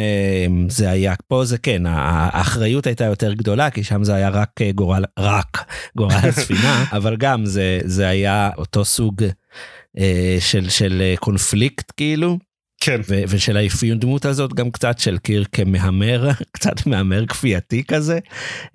זה 0.70 0.90
היה 0.90 1.14
פה 1.28 1.46
זה 1.46 1.58
כן 1.58 1.82
האחריות 1.86 2.88
הייתה 2.88 3.06
יותר 3.06 3.34
גדולה 3.34 3.70
כי 3.70 3.84
שם 3.84 4.04
זה 4.04 4.16
היה 4.16 4.30
רק 4.30 4.50
גורל 4.76 5.04
רק 5.20 5.74
גורל 5.98 6.16
הספינה. 6.24 6.75
אבל 6.98 7.16
גם 7.16 7.46
זה 7.46 7.80
זה 7.84 8.08
היה 8.08 8.50
אותו 8.58 8.86
סוג 8.86 9.24
אה, 9.98 10.38
של 10.40 10.70
של 10.70 11.02
אה, 11.02 11.14
קונפליקט 11.20 11.92
כאילו. 11.98 12.38
כן. 12.82 13.02
ו- 13.10 13.24
ושל 13.30 13.58
האפיון 13.58 14.00
דמות 14.00 14.26
הזאת 14.26 14.54
גם 14.54 14.72
קצת 14.72 15.00
של 15.00 15.18
קיר 15.18 15.46
כמהמר 15.52 16.30
קצת 16.56 16.88
מהמר 16.88 17.26
כפייתי 17.26 17.84
כזה. 17.84 18.20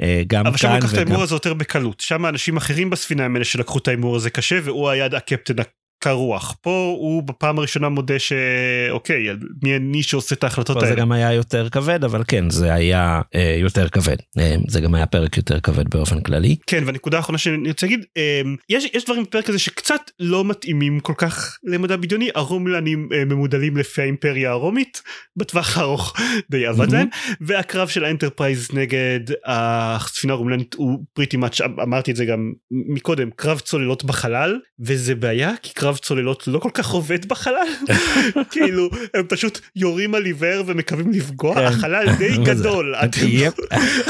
אה, 0.03 0.23
גם 0.27 0.47
אבל 0.47 0.57
שם 0.57 0.73
לקח 0.77 0.93
את 0.93 0.99
ההימור 0.99 1.23
הזה 1.23 1.35
יותר 1.35 1.55
בקלות 1.55 2.01
שם 2.01 2.27
אנשים 2.27 2.57
אחרים 2.57 2.91
בספינה 2.91 3.25
הם 3.25 3.37
אלה 3.37 3.45
שלקחו 3.45 3.79
את 3.79 3.89
ההימור 3.89 4.17
הזה 4.17 4.31
קשה 4.31 4.59
והוא 4.65 4.89
היה 4.89 5.07
הקפטן 5.07 5.55
קר 6.03 6.13
רוח. 6.13 6.57
פה 6.63 6.97
הוא 6.99 7.23
בפעם 7.23 7.59
הראשונה 7.59 7.89
מודה 7.89 8.19
שאוקיי, 8.19 9.27
מי 9.63 9.77
אני 9.77 10.03
שעושה 10.03 10.35
את 10.35 10.45
ההחלטות 10.45 10.77
האלה. 10.77 10.89
זה 10.89 10.95
גם 10.95 11.13
היה 11.13 11.33
יותר 11.33 11.69
כבד, 11.69 12.05
אבל 12.05 12.23
כן, 12.29 12.51
זה 12.51 12.75
היה 12.75 13.21
אה, 13.35 13.57
יותר 13.59 13.89
כבד. 13.89 14.17
אה, 14.39 14.55
זה 14.69 14.81
גם 14.81 14.95
היה 14.95 15.07
פרק 15.07 15.37
יותר 15.37 15.61
כבד 15.61 15.91
באופן 15.91 16.21
כללי. 16.21 16.57
כן, 16.67 16.83
והנקודה 16.87 17.17
האחרונה 17.17 17.39
שאני 17.39 17.69
רוצה 17.69 17.87
להגיד, 17.87 18.05
אה, 18.17 18.41
יש, 18.69 18.85
יש 18.95 19.05
דברים 19.05 19.23
בפרק 19.23 19.49
הזה 19.49 19.59
שקצת 19.59 20.01
לא 20.21 20.45
מתאימים 20.45 21.01
כל 21.01 21.15
כך 21.17 21.59
למדע 21.65 21.97
בדיוני, 21.97 22.31
הרומלנים 22.35 23.09
אה, 23.13 23.25
ממודלים 23.25 23.77
לפי 23.77 24.03
האימפריה 24.03 24.51
הרומית, 24.51 25.03
בטווח 25.37 25.79
הארוך 25.79 26.17
די 26.51 26.67
עבד 26.67 26.93
להם, 26.93 27.09
והקרב 27.41 27.89
של 27.89 28.05
האנטרפרייז 28.05 28.69
נגד 28.73 29.21
הספינה 29.47 30.33
הרומלנית 30.33 30.75
הוא 30.75 30.99
pretty 31.13 31.37
much, 31.37 31.61
אמרתי 31.61 32.11
את 32.11 32.17
זה 32.17 32.25
גם 32.25 32.53
מקודם, 32.71 33.31
קרב 33.37 33.59
צוללות 33.59 34.05
בחלל, 34.05 34.59
וזה 34.81 35.15
בעיה, 35.15 35.53
כי 35.63 35.75
קרב 35.75 35.90
צוללות 35.99 36.45
לא 36.47 36.59
כל 36.59 36.71
כך 36.75 36.91
עובד 36.91 37.29
בחלל, 37.29 37.69
כאילו 38.53 38.91
הם 39.15 39.27
פשוט 39.29 39.61
יורים 39.77 40.15
על 40.15 40.25
עיוור 40.25 40.63
ומקווים 40.67 41.11
לפגוע, 41.13 41.55
כן. 41.55 41.65
החלל 41.65 42.07
די 42.19 42.37
גדול, 42.49 42.95
אתם. 43.05 43.21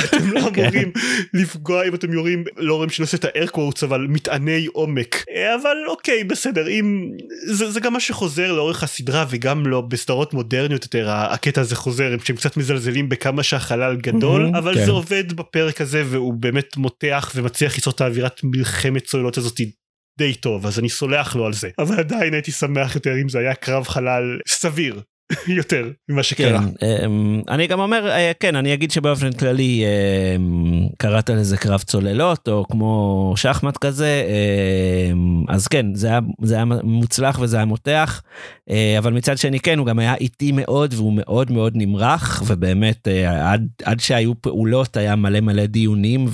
אתם 0.04 0.32
לא 0.32 0.40
כן. 0.54 0.64
אמורים 0.64 0.92
לפגוע 1.34 1.88
אם 1.88 1.94
אתם 1.94 2.12
יורים 2.12 2.44
לא 2.56 2.74
רואים 2.74 2.90
שנושא 2.90 3.16
את 3.16 3.24
האר 3.24 3.46
קוורטס 3.46 3.82
אבל 3.82 4.06
מטעני 4.08 4.66
עומק 4.66 5.24
אה, 5.30 5.54
אבל 5.54 5.76
אוקיי 5.88 6.24
בסדר 6.24 6.68
אם 6.68 7.10
זה, 7.46 7.70
זה 7.70 7.80
גם 7.80 7.92
מה 7.92 8.00
שחוזר 8.00 8.52
לאורך 8.52 8.82
הסדרה 8.82 9.26
וגם 9.30 9.66
לא 9.66 9.80
בסדרות 9.80 10.34
מודרניות 10.34 10.82
יותר 10.84 11.10
הקטע 11.10 11.60
הזה 11.60 11.76
חוזר 11.76 12.16
שהם 12.24 12.36
קצת 12.36 12.56
מזלזלים 12.56 13.08
בכמה 13.08 13.42
שהחלל 13.42 13.96
גדול 13.96 14.50
אבל 14.58 14.74
כן. 14.74 14.84
זה 14.84 14.90
עובד 14.90 15.32
בפרק 15.32 15.80
הזה 15.80 16.02
והוא 16.06 16.34
באמת 16.34 16.76
מותח 16.76 17.32
ומצליח 17.34 17.74
ליצור 17.74 17.92
את 17.92 18.00
האווירת 18.00 18.40
מלחמת 18.44 19.04
צוללות 19.04 19.38
הזאת 19.38 19.60
די 20.20 20.34
טוב 20.34 20.66
אז 20.66 20.78
אני 20.78 20.88
סולח 20.88 21.36
לו 21.36 21.46
על 21.46 21.52
זה 21.52 21.68
אבל 21.78 21.98
עדיין 21.98 22.34
הייתי 22.34 22.52
שמח 22.52 22.94
יותר 22.94 23.14
אם 23.22 23.28
זה 23.28 23.38
היה 23.38 23.54
קרב 23.54 23.84
חלל 23.84 24.38
סביר 24.48 25.00
יותר 25.58 25.90
ממה 26.08 26.22
שקרה. 26.22 26.58
כן, 26.58 26.86
אמ, 27.04 27.42
אני 27.48 27.66
גם 27.66 27.80
אומר, 27.80 28.10
אה, 28.10 28.32
כן, 28.40 28.56
אני 28.56 28.74
אגיד 28.74 28.90
שבאופן 28.90 29.32
כללי 29.32 29.84
אמ, 30.36 30.86
קראת 30.98 31.30
לזה 31.30 31.56
קרב 31.56 31.80
צוללות, 31.80 32.48
או 32.48 32.64
כמו 32.70 33.34
שחמט 33.36 33.76
כזה, 33.76 34.22
אמ, 35.12 35.44
אז 35.48 35.68
כן, 35.68 35.94
זה 35.94 36.06
היה, 36.06 36.20
זה 36.42 36.54
היה 36.54 36.64
מוצלח 36.82 37.38
וזה 37.42 37.56
היה 37.56 37.64
מותח, 37.64 38.22
אה, 38.70 38.94
אבל 38.98 39.12
מצד 39.12 39.38
שני 39.38 39.60
כן, 39.60 39.78
הוא 39.78 39.86
גם 39.86 39.98
היה 39.98 40.14
איטי 40.14 40.52
מאוד, 40.52 40.94
והוא 40.94 41.12
מאוד 41.16 41.52
מאוד 41.52 41.72
נמרח, 41.76 42.42
ובאמת 42.46 43.08
אה, 43.08 43.52
עד, 43.52 43.66
עד 43.84 44.00
שהיו 44.00 44.40
פעולות 44.40 44.96
היה 44.96 45.16
מלא 45.16 45.40
מלא 45.40 45.66
דיונים 45.66 46.26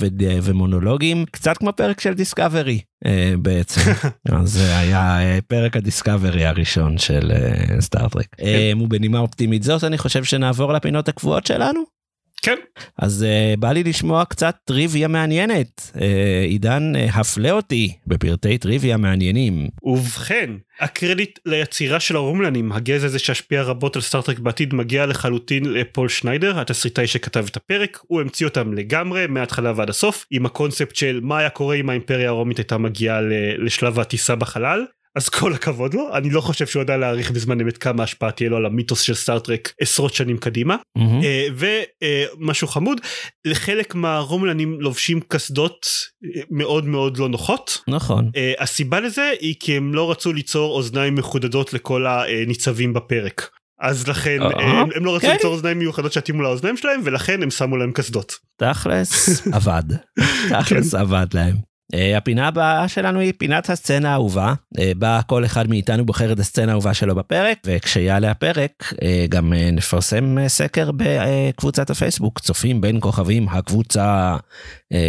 ומונולוגים, 0.43 1.25
קצת 1.31 1.57
כמו 1.57 1.73
פרק 1.73 1.99
של 1.99 2.13
דיסקאברי. 2.13 2.79
אה, 3.05 3.33
בעצם 3.39 3.81
אז 4.41 4.51
זה 4.51 4.77
היה 4.77 5.19
אה, 5.19 5.39
פרק 5.47 5.77
הדיסקאברי 5.77 6.45
הראשון 6.45 6.97
של 6.97 7.31
אה, 7.31 7.81
סטארטרק. 7.81 8.27
אה, 8.41 8.71
ובנימה 8.81 9.19
אופטימית 9.19 9.63
זאת 9.63 9.83
אני 9.83 9.97
חושב 9.97 10.23
שנעבור 10.23 10.73
לפינות 10.73 11.07
הקבועות 11.07 11.45
שלנו. 11.45 11.96
כן. 12.41 12.55
אז 12.97 13.25
אה, 13.25 13.59
בא 13.59 13.71
לי 13.71 13.83
לשמוע 13.83 14.25
קצת 14.25 14.55
טריוויה 14.65 15.07
מעניינת. 15.07 15.91
אה, 15.95 15.99
עידן, 16.43 16.93
אה, 16.95 17.19
הפלא 17.19 17.51
אותי 17.51 17.93
בפרטי 18.07 18.57
טריוויה 18.57 18.97
מעניינים. 18.97 19.67
ובכן, 19.83 20.49
הקרדיט 20.79 21.39
ליצירה 21.45 21.99
של 21.99 22.15
הרומלנים, 22.15 22.71
הגזע 22.71 23.05
הזה 23.05 23.19
שהשפיע 23.19 23.63
רבות 23.63 23.95
על 23.95 24.01
סטארטרק 24.01 24.39
בעתיד, 24.39 24.73
מגיע 24.73 25.05
לחלוטין 25.05 25.73
לפול 25.73 26.09
שניידר, 26.09 26.59
התסריטאי 26.59 27.07
שכתב 27.07 27.45
את 27.51 27.57
הפרק, 27.57 27.99
הוא 28.07 28.21
המציא 28.21 28.47
אותם 28.47 28.73
לגמרי, 28.73 29.27
מההתחלה 29.27 29.73
ועד 29.75 29.89
הסוף, 29.89 30.25
עם 30.31 30.45
הקונספט 30.45 30.95
של 30.95 31.19
מה 31.23 31.37
היה 31.37 31.49
קורה 31.49 31.75
אם 31.75 31.89
האימפריה 31.89 32.29
הרומית 32.29 32.57
הייתה 32.57 32.77
מגיעה 32.77 33.19
לשלב 33.57 33.99
הטיסה 33.99 34.35
בחלל. 34.35 34.85
אז 35.17 35.29
כל 35.29 35.53
הכבוד 35.53 35.93
לו, 35.93 36.09
אני 36.13 36.29
לא 36.29 36.41
חושב 36.41 36.67
שהוא 36.67 36.81
יודע 36.81 36.97
להעריך 36.97 37.31
בזמן 37.31 37.61
אמת 37.61 37.77
כמה 37.77 38.03
השפעה 38.03 38.31
תהיה 38.31 38.49
לו 38.49 38.57
על 38.57 38.65
המיתוס 38.65 39.01
של 39.01 39.13
סטארטרק 39.13 39.73
עשרות 39.81 40.13
שנים 40.13 40.37
קדימה. 40.37 40.75
אה, 40.97 41.47
ומשהו 41.57 42.67
חמוד, 42.67 43.01
לחלק 43.45 43.95
מהרומלנים 43.95 44.81
לובשים 44.81 45.19
קסדות 45.27 45.87
אה, 46.25 46.41
מאוד 46.51 46.85
מאוד 46.85 47.17
לא 47.17 47.29
נוחות. 47.29 47.81
נכון. 47.87 48.25
Uh, 48.25 48.63
הסיבה 48.63 48.99
לזה 48.99 49.31
היא 49.39 49.55
כי 49.59 49.77
הם 49.77 49.93
לא 49.93 50.11
רצו 50.11 50.33
ליצור 50.33 50.75
אוזניים 50.75 51.15
מחודדות 51.15 51.73
לכל 51.73 52.05
הניצבים 52.07 52.93
בפרק. 52.93 53.49
אז 53.81 54.07
לכן 54.07 54.41
אה, 54.41 54.49
uh, 54.49 54.61
הם, 54.61 54.89
הם 54.95 55.05
לא 55.05 55.15
רצו 55.15 55.27
כן. 55.27 55.33
ליצור 55.33 55.53
אוזניים 55.53 55.79
מיוחדות 55.79 56.13
שיתאימו 56.13 56.41
לאוזניים 56.41 56.77
שלהם 56.77 57.01
ולכן 57.03 57.43
הם 57.43 57.51
שמו 57.51 57.77
להם 57.77 57.91
קסדות. 57.91 58.33
תכלס 58.57 59.27
עבד. 59.55 59.83
תכלס 60.49 60.93
עבד 60.93 61.27
להם. 61.33 61.55
Uh, 61.95 62.17
הפינה 62.17 62.47
הבאה 62.47 62.87
שלנו 62.87 63.19
היא 63.19 63.33
פינת 63.37 63.69
הסצנה 63.69 64.11
האהובה, 64.11 64.53
uh, 64.77 64.81
בה 64.97 65.19
כל 65.27 65.45
אחד 65.45 65.69
מאיתנו 65.69 66.05
בוחר 66.05 66.33
את 66.33 66.39
הסצנה 66.39 66.71
האהובה 66.71 66.93
שלו 66.93 67.15
בפרק, 67.15 67.57
וכשיעלה 67.65 68.31
הפרק 68.31 68.71
uh, 68.81 68.95
גם 69.29 69.53
נפרסם 69.53 70.35
סקר 70.47 70.89
בקבוצת 70.97 71.89
הפייסבוק, 71.89 72.39
צופים 72.39 72.81
בין 72.81 72.97
כוכבים 72.99 73.49
הקבוצה, 73.49 74.37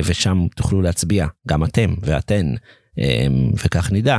ושם 0.04 0.46
תוכלו 0.56 0.82
להצביע, 0.82 1.26
גם 1.48 1.64
אתם 1.64 1.94
ואתן, 2.02 2.46
וכך 3.64 3.92
נדע 3.92 4.18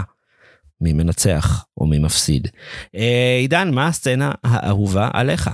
מי 0.82 0.94
מנצח 0.94 1.66
או 1.78 1.86
מי 1.86 2.00
מפסיד. 2.00 2.48
עידן, 3.39 3.72
מה 3.74 3.88
הסצנה 3.88 4.32
האהובה 4.44 5.10
עליך? 5.13 5.50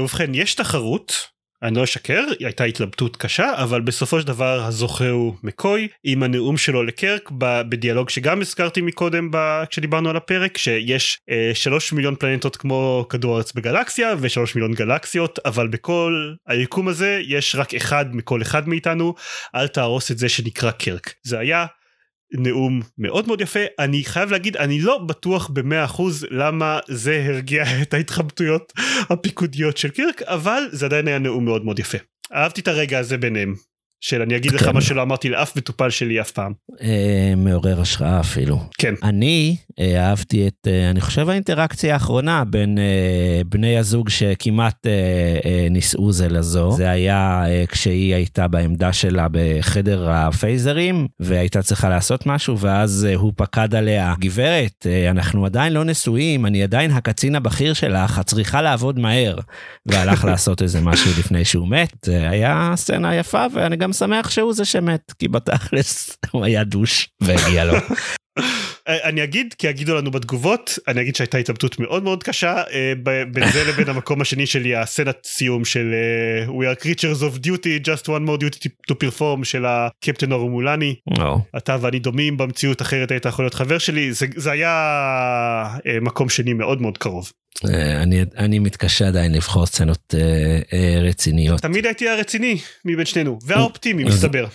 ובכן 0.00 0.34
יש 0.34 0.54
תחרות. 0.54 1.33
אני 1.62 1.76
לא 1.76 1.84
אשקר, 1.84 2.24
הייתה 2.40 2.64
התלבטות 2.64 3.16
קשה, 3.16 3.52
אבל 3.62 3.80
בסופו 3.80 4.20
של 4.20 4.26
דבר 4.26 4.64
הזוכה 4.64 5.10
הוא 5.10 5.34
מקוי, 5.42 5.88
עם 6.04 6.22
הנאום 6.22 6.56
שלו 6.56 6.82
לקרק 6.82 7.30
בדיאלוג 7.68 8.10
שגם 8.10 8.40
הזכרתי 8.40 8.80
מקודם 8.80 9.28
ב- 9.30 9.64
כשדיברנו 9.70 10.10
על 10.10 10.16
הפרק, 10.16 10.58
שיש 10.58 11.18
אה, 11.30 11.50
שלוש 11.54 11.92
מיליון 11.92 12.14
פלנטות 12.14 12.56
כמו 12.56 13.06
כדור 13.08 13.34
הארץ 13.34 13.52
בגלקסיה, 13.52 14.14
ושלוש 14.20 14.54
מיליון 14.54 14.74
גלקסיות, 14.74 15.38
אבל 15.44 15.68
בכל 15.68 16.32
היקום 16.46 16.88
הזה 16.88 17.20
יש 17.26 17.54
רק 17.54 17.74
אחד 17.74 18.16
מכל 18.16 18.42
אחד 18.42 18.68
מאיתנו, 18.68 19.14
אל 19.54 19.68
תהרוס 19.68 20.10
את 20.10 20.18
זה 20.18 20.28
שנקרא 20.28 20.70
קרק. 20.70 21.14
זה 21.22 21.38
היה 21.38 21.66
נאום 22.38 22.80
מאוד 22.98 23.26
מאוד 23.26 23.40
יפה. 23.40 23.60
אני 23.78 24.04
חייב 24.04 24.30
להגיד 24.30 24.56
אני 24.56 24.80
לא 24.80 24.98
בטוח 24.98 25.48
במאה 25.48 25.84
אחוז 25.84 26.26
למה 26.30 26.78
זה 26.88 27.24
הרגיע 27.28 27.64
את 27.82 27.94
ההתחבטויות 27.94 28.72
הפיקודיות 29.10 29.76
של 29.76 29.88
קירק 29.88 30.22
אבל 30.22 30.62
זה 30.72 30.86
עדיין 30.86 31.08
היה 31.08 31.18
נאום 31.18 31.44
מאוד 31.44 31.64
מאוד 31.64 31.78
יפה. 31.78 31.98
אהבתי 32.32 32.60
את 32.60 32.68
הרגע 32.68 32.98
הזה 32.98 33.18
ביניהם 33.18 33.54
של 34.04 34.22
אני 34.22 34.36
אגיד 34.36 34.52
לך 34.52 34.64
כן. 34.64 34.74
מה 34.74 34.80
שלא 34.80 35.02
אמרתי 35.02 35.28
לאף 35.28 35.56
מטופל 35.56 35.90
שלי 35.90 36.20
אף 36.20 36.30
פעם 36.30 36.52
אה, 36.82 37.32
מעורר 37.36 37.80
השראה 37.80 38.20
אפילו. 38.20 38.60
כן 38.78 38.94
אני 39.02 39.56
אה, 39.80 40.08
אהבתי 40.08 40.48
את, 40.48 40.68
אה, 40.70 40.90
אני 40.90 41.00
חושב 41.00 41.28
האינטראקציה 41.28 41.94
האחרונה 41.94 42.44
בין 42.44 42.78
בני 43.46 43.78
הזוג 43.78 44.08
שכמעט 44.08 44.86
נישאו 45.70 46.12
זה 46.12 46.28
לזו. 46.28 46.70
זה 46.70 46.90
היה 46.90 47.44
כשהיא 47.68 48.14
הייתה 48.14 48.48
בעמדה 48.48 48.92
שלה 48.92 49.26
בחדר 49.30 50.10
הפייזרים 50.10 51.06
והייתה 51.20 51.62
צריכה 51.62 51.88
לעשות 51.88 52.26
משהו 52.26 52.58
ואז 52.58 53.06
הוא 53.14 53.32
פקד 53.36 53.74
עליה, 53.74 54.14
גברת, 54.18 54.86
אנחנו 55.10 55.46
עדיין 55.46 55.72
לא 55.72 55.84
נשואים, 55.84 56.46
אני 56.46 56.62
עדיין 56.62 56.90
הקצין 56.90 57.34
הבכיר 57.34 57.72
שלך, 57.72 58.18
את 58.18 58.26
צריכה 58.26 58.62
לעבוד 58.62 58.98
מהר. 58.98 59.36
והלך 59.86 60.24
לעשות 60.30 60.62
איזה 60.62 60.80
משהו 60.80 61.10
לפני 61.18 61.44
שהוא 61.44 61.68
מת. 61.68 62.08
היה 62.08 62.72
סצנה 62.76 63.14
יפה 63.14 63.46
ואני 63.54 63.76
גם 63.76 63.92
שמח 63.94 64.30
שהוא 64.30 64.54
זה 64.54 64.64
שמת, 64.64 65.12
כי 65.18 65.28
בתכלס 65.28 66.16
הוא 66.30 66.44
היה 66.44 66.64
דוש 66.64 67.08
והגיע 67.20 67.64
לו. 67.64 67.74
אני 68.88 69.24
אגיד 69.24 69.54
כי 69.58 69.66
יגידו 69.66 69.94
לנו 69.94 70.10
בתגובות 70.10 70.78
אני 70.88 71.00
אגיד 71.00 71.16
שהייתה 71.16 71.38
התלבטות 71.38 71.78
מאוד 71.78 72.02
מאוד 72.02 72.22
קשה 72.22 72.62
אה, 72.72 72.92
בין 73.32 73.50
זה 73.52 73.64
לבין 73.64 73.88
המקום 73.88 74.20
השני 74.20 74.46
שלי 74.46 74.76
הסצנת 74.76 75.16
סיום 75.26 75.64
של 75.64 75.94
אה, 75.94 76.46
We 76.46 76.76
are 76.76 76.82
creatures 76.82 77.20
of 77.22 77.46
duty 77.46 77.86
just 77.86 78.06
one 78.06 78.28
more 78.28 78.40
duty 78.40 78.68
to 78.90 78.94
perform 78.94 79.44
של 79.44 79.64
הקפטן 79.66 80.32
הרומולני 80.32 80.94
או, 81.20 81.38
אתה 81.56 81.76
ואני 81.80 81.98
דומים 81.98 82.36
במציאות 82.36 82.82
אחרת 82.82 83.10
היית 83.10 83.24
יכול 83.24 83.44
להיות 83.44 83.54
חבר 83.54 83.78
שלי. 83.78 84.12
זה, 84.12 84.26
זה 84.36 84.50
היה 84.50 84.70
אה, 85.86 85.98
מקום 86.00 86.28
שני 86.28 86.52
מאוד 86.52 86.80
מאוד 86.80 86.98
קרוב 86.98 87.32
אני, 88.02 88.22
אני 88.36 88.58
מתקשה 88.58 89.08
עדיין 89.08 89.34
לבחור 89.34 89.66
סצנות 89.66 90.14
אה, 90.14 90.60
אה, 90.72 91.00
רציניות. 91.00 91.60
תמיד 91.60 91.86
הייתי 91.86 92.08
הרציני 92.08 92.58
מבין 92.84 93.06
שנינו 93.06 93.38
והאופטימי 93.46 94.04
מסתבר 94.04 94.46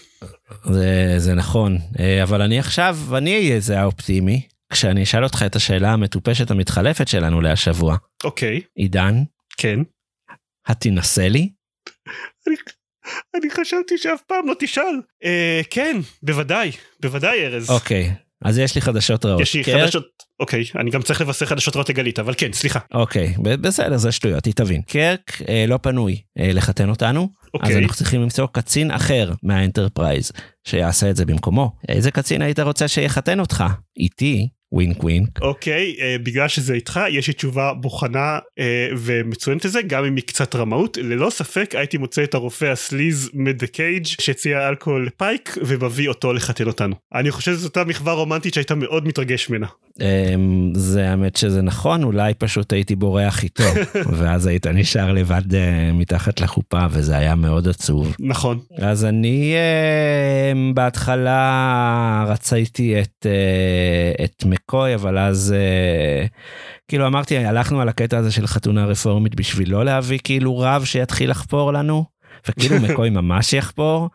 זה, 0.66 1.14
זה 1.18 1.34
נכון, 1.34 1.78
אה, 2.00 2.24
אבל 2.24 2.42
אני 2.42 2.60
עכשיו, 2.60 2.98
אני 3.18 3.36
אהיה 3.36 3.60
זה 3.60 3.80
האופטימי, 3.80 4.42
כשאני 4.74 5.04
אשאל 5.04 5.24
אותך 5.24 5.44
את 5.46 5.56
השאלה 5.56 5.94
המטופשת 5.94 6.52
המתחלפת 6.52 7.08
שלנו 7.08 7.42
להשבוע. 7.42 7.98
אוקיי 8.24 8.62
עידן, 8.76 9.16
כן 9.58 9.80
התנסה 10.68 11.28
לי? 11.28 11.50
אני, 12.48 12.56
אני 13.36 13.50
חשבתי 13.52 13.98
שאף 13.98 14.22
פעם 14.28 14.48
לא 14.48 14.54
תשאל 14.60 15.02
אה, 15.24 15.62
כן 15.70 15.98
בוודאי 16.24 16.72
בוודאי 17.00 17.46
ארז 17.46 17.70
אוקיי, 17.70 18.14
אז 18.46 18.58
יש 18.58 18.76
לי 18.76 18.82
חדשות 18.82 19.26
רעות. 19.26 19.42
יש 19.42 19.56
לי 19.56 19.64
קירק? 19.64 19.82
חדשות 19.82 20.06
אוקיי 20.40 20.64
אני 20.76 20.92
גם 20.92 21.02
צריך 21.02 21.22
לבשר 21.22 21.46
חדשות 21.46 21.76
רעות 21.76 21.90
לגלית 21.90 22.20
אבל 22.20 22.34
כן 22.38 22.54
סליחה 22.54 22.80
אוקיי, 22.94 23.34
בסדר, 23.38 23.98
זה 23.98 24.12
שטויות, 24.12 24.46
היא 24.46 24.54
תבין. 24.54 24.82
קירק 24.82 25.42
אה, 25.50 25.66
לא 25.68 25.78
פנוי 25.78 26.22
אה, 26.40 26.54
לחתן 26.54 26.90
אותנו, 26.90 27.22
אז 27.22 27.50
אוקיי 27.54 27.78
אנחנו 27.78 27.96
צריכים 27.96 28.22
למצוא 28.22 28.48
קצין 28.52 28.92
אחר 28.92 29.32
מהאנטרפרייז 29.44 30.32
שיעשה 30.68 31.10
את 31.10 31.16
זה 31.16 31.26
במקומו. 31.26 31.72
איזה 31.90 32.12
קצין 32.12 32.42
היית 32.42 32.60
רוצה 32.60 32.88
שיחתן 32.88 33.40
אותך? 33.40 33.64
איתי 33.98 34.48
wink 34.72 35.04
wink. 35.04 35.42
אוקיי, 35.42 35.96
אה, 36.00 36.16
בגלל 36.24 36.48
שזה 36.48 36.74
איתך, 36.74 37.00
יש 37.10 37.28
לי 37.28 37.34
תשובה 37.34 37.72
מוכנה 37.84 38.40
אה, 38.60 38.90
ומצוינת 38.98 39.66
לזה, 39.66 39.82
גם 39.82 40.06
אם 40.06 40.16
היא 40.16 40.24
קצת 40.24 40.56
רמאות. 40.56 40.98
ללא 41.02 41.30
ספק 41.30 41.76
הייתי 41.76 41.98
מוצא 41.98 42.24
את 42.24 42.34
הרופא 42.34 42.66
ה 42.66 42.75
sleazy 42.75 43.30
מ-The 43.34 43.66
Cage 43.66 44.06
שהציע 44.06 44.70
אלכוהול 44.70 45.06
לפייק 45.06 45.58
ומביא 45.62 46.10
אותו 46.10 46.34
לחתן 46.34 46.68
אותנו. 46.68 46.96
אני 47.14 47.32
חושב 47.32 47.52
שזאת 47.52 47.78
אותה 47.78 47.90
מחווה 47.90 48.14
רומנטית 48.14 48.54
שהיית 48.54 48.72
מאוד 48.72 49.08
מתרגש 49.08 49.50
ממנה. 49.50 49.68
אמ, 50.02 50.72
זה 50.76 51.10
האמת 51.10 51.36
שזה 51.36 51.62
נכון, 51.62 52.04
אולי 52.04 52.34
פשוט 52.34 52.74
הייתי 52.74 52.96
בורח 52.96 53.44
איתו, 53.44 53.64
ואז 54.18 54.46
היית 54.48 54.68
נשאר 54.68 55.12
לבד 55.12 55.56
אה, 55.56 55.92
מתחת 55.94 56.42
לחופה 56.42 56.86
וזה 56.92 57.18
היה 57.18 57.36
מאוד 57.36 57.68
עצוב. 57.68 58.16
נכון. 58.20 58.60
אז 58.78 59.06
אני 59.06 59.54
אה, 59.54 60.74
בהתחלה 60.74 62.26
רציתי 62.28 63.02
את, 63.02 63.26
אה, 63.26 64.26
את 64.26 64.46
מקוי, 64.64 64.96
אבל 64.96 65.18
אז 65.18 65.56
אה, 65.58 66.26
כאילו 66.88 67.08
אמרתי, 67.08 67.38
הלכנו 67.38 67.82
על 67.82 67.90
הקטע 67.90 68.18
הזה 68.18 68.32
של 68.32 68.48
חתונה 68.48 68.86
רפורמית 68.86 69.36
בשביל 69.36 69.72
לא 69.72 69.86
להביא 69.86 70.20
כאילו 70.24 70.58
רב 70.58 70.84
שיתחיל 70.86 71.32
לחפור 71.32 71.74
לנו. 71.74 72.20
וכאילו 72.48 72.76
מקוי 72.90 73.10
ממש 73.10 73.54
יחפור, 73.54 74.10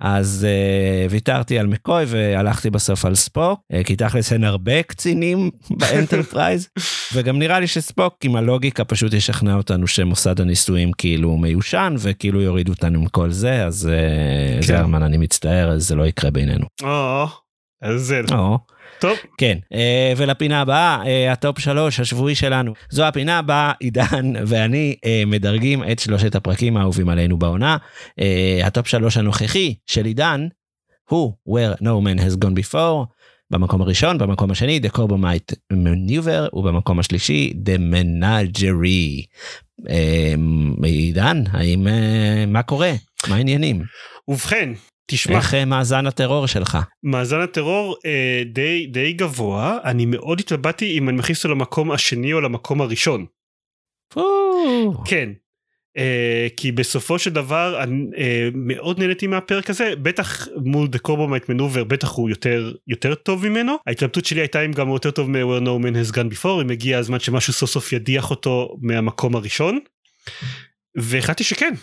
אז 0.00 0.46
אה, 0.46 1.10
ויתרתי 1.12 1.58
על 1.58 1.66
מקוי 1.66 2.04
והלכתי 2.06 2.70
בסוף 2.70 3.04
על 3.04 3.14
ספוק, 3.14 3.60
אה, 3.72 3.84
כי 3.84 3.96
תכלס 3.96 4.32
אין 4.32 4.44
הרבה 4.44 4.82
קצינים 4.82 5.50
באנטרפרייז, 5.78 6.68
וגם 7.14 7.38
נראה 7.38 7.60
לי 7.60 7.66
שספוק 7.66 8.14
עם 8.24 8.36
הלוגיקה 8.36 8.84
פשוט 8.84 9.12
ישכנע 9.12 9.54
אותנו 9.54 9.86
שמוסד 9.86 10.40
הנישואים 10.40 10.92
כאילו 10.92 11.36
מיושן, 11.36 11.94
וכאילו 11.98 12.40
יורידו 12.40 12.72
אותנו 12.72 13.02
מכל 13.02 13.30
זה, 13.30 13.64
אז 13.64 13.90
אה, 13.92 14.66
כן. 14.66 14.76
זרמן 14.76 15.02
אני 15.02 15.16
מצטער, 15.16 15.70
אז 15.70 15.88
זה 15.88 15.94
לא 15.94 16.06
יקרה 16.06 16.30
בינינו. 16.30 16.66
או, 16.82 17.26
אז 17.82 18.00
זה, 18.00 18.20
או. 18.32 18.58
טוב, 19.00 19.18
כן, 19.38 19.58
אה, 19.74 20.12
ולפינה 20.16 20.60
הבאה, 20.60 21.02
אה, 21.06 21.32
הטופ 21.32 21.58
שלוש 21.58 22.00
השבועי 22.00 22.34
שלנו. 22.34 22.72
זו 22.90 23.04
הפינה 23.04 23.42
בה 23.42 23.72
עידן 23.80 24.32
ואני 24.46 24.96
אה, 25.04 25.22
מדרגים 25.26 25.82
את 25.92 25.98
שלושת 25.98 26.34
הפרקים 26.34 26.76
האהובים 26.76 27.08
עלינו 27.08 27.38
בעונה. 27.38 27.76
הטופ 28.64 28.86
שלוש 28.86 29.16
הנוכחי 29.16 29.74
של 29.86 30.04
עידן 30.04 30.46
הוא 31.08 31.32
Where 31.48 31.82
No 31.82 31.84
Man 31.84 32.20
Has 32.20 32.44
Gone 32.44 32.72
Before. 32.72 33.16
במקום 33.50 33.82
הראשון, 33.82 34.18
במקום 34.18 34.50
השני, 34.50 34.80
The 34.84 34.96
Corbomite 34.96 35.54
Maneuver, 35.72 36.56
ובמקום 36.56 36.98
השלישי, 36.98 37.52
The 37.64 37.78
Menagerie. 37.94 39.26
עידן, 40.82 41.42
האם, 41.50 41.86
מה 42.46 42.62
קורה? 42.62 42.92
מה 43.28 43.36
העניינים? 43.36 43.82
ובכן, 44.28 44.70
תשמע, 45.06 45.36
איך 45.36 45.54
אה, 45.54 45.64
מאזן 45.64 46.06
הטרור 46.06 46.46
שלך? 46.46 46.78
מאזן 47.02 47.40
הטרור 47.40 47.96
אה, 48.06 48.42
די, 48.46 48.86
די 48.86 49.12
גבוה, 49.12 49.78
אני 49.84 50.06
מאוד 50.06 50.40
התלבטתי 50.40 50.98
אם 50.98 51.08
אני 51.08 51.18
מכניס 51.18 51.44
אותו 51.44 51.54
למקום 51.54 51.92
השני 51.92 52.32
או 52.32 52.40
למקום 52.40 52.80
הראשון. 52.80 53.26
פו. 54.12 54.92
כן. 55.04 55.32
Uh, 55.98 56.54
כי 56.56 56.72
בסופו 56.72 57.18
של 57.18 57.30
דבר 57.30 57.82
אני 57.82 58.04
uh, 58.12 58.18
מאוד 58.54 58.98
נהניתי 58.98 59.26
מהפרק 59.26 59.70
הזה 59.70 59.92
בטח 60.02 60.48
מול 60.64 60.88
The 60.92 61.08
Corbomite 61.08 61.50
Maneuver 61.50 61.84
בטח 61.84 62.12
הוא 62.12 62.30
יותר 62.30 62.72
יותר 62.86 63.14
טוב 63.14 63.48
ממנו 63.48 63.76
ההתלבטות 63.86 64.24
שלי 64.24 64.40
הייתה 64.40 64.64
אם 64.64 64.72
גם 64.72 64.88
הוא 64.88 64.96
יותר 64.96 65.10
טוב 65.10 65.30
מ-Where 65.30 65.62
No 65.62 65.84
Man 65.84 65.94
Has 65.94 66.14
Gone 66.14 66.34
Before 66.34 66.62
אם 66.62 66.70
הגיע 66.70 66.98
הזמן 66.98 67.20
שמשהו 67.20 67.52
סוף 67.52 67.70
סוף 67.70 67.92
ידיח 67.92 68.30
אותו 68.30 68.76
מהמקום 68.80 69.36
הראשון 69.36 69.78
והחלטתי 70.96 71.44
שכן. 71.44 71.74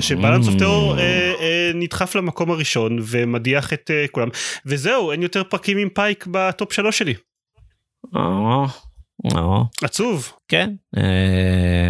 שבלנס 0.00 0.48
אוף 0.48 0.54
טרור 0.58 0.96
נדחף 1.74 2.14
למקום 2.14 2.50
הראשון 2.50 2.98
ומדיח 3.02 3.72
את 3.72 3.90
אה, 3.90 4.10
כולם. 4.10 4.28
וזהו 4.66 5.12
אין 5.12 5.22
יותר 5.22 5.44
פרקים 5.44 5.78
עם 5.78 5.88
פייק 5.88 6.26
בטופ 6.30 6.72
שלוש 6.72 6.98
שלי. 6.98 7.14
או. 8.14 8.66
עצוב 9.82 10.32
כן, 10.50 10.70
אה, 10.96 11.02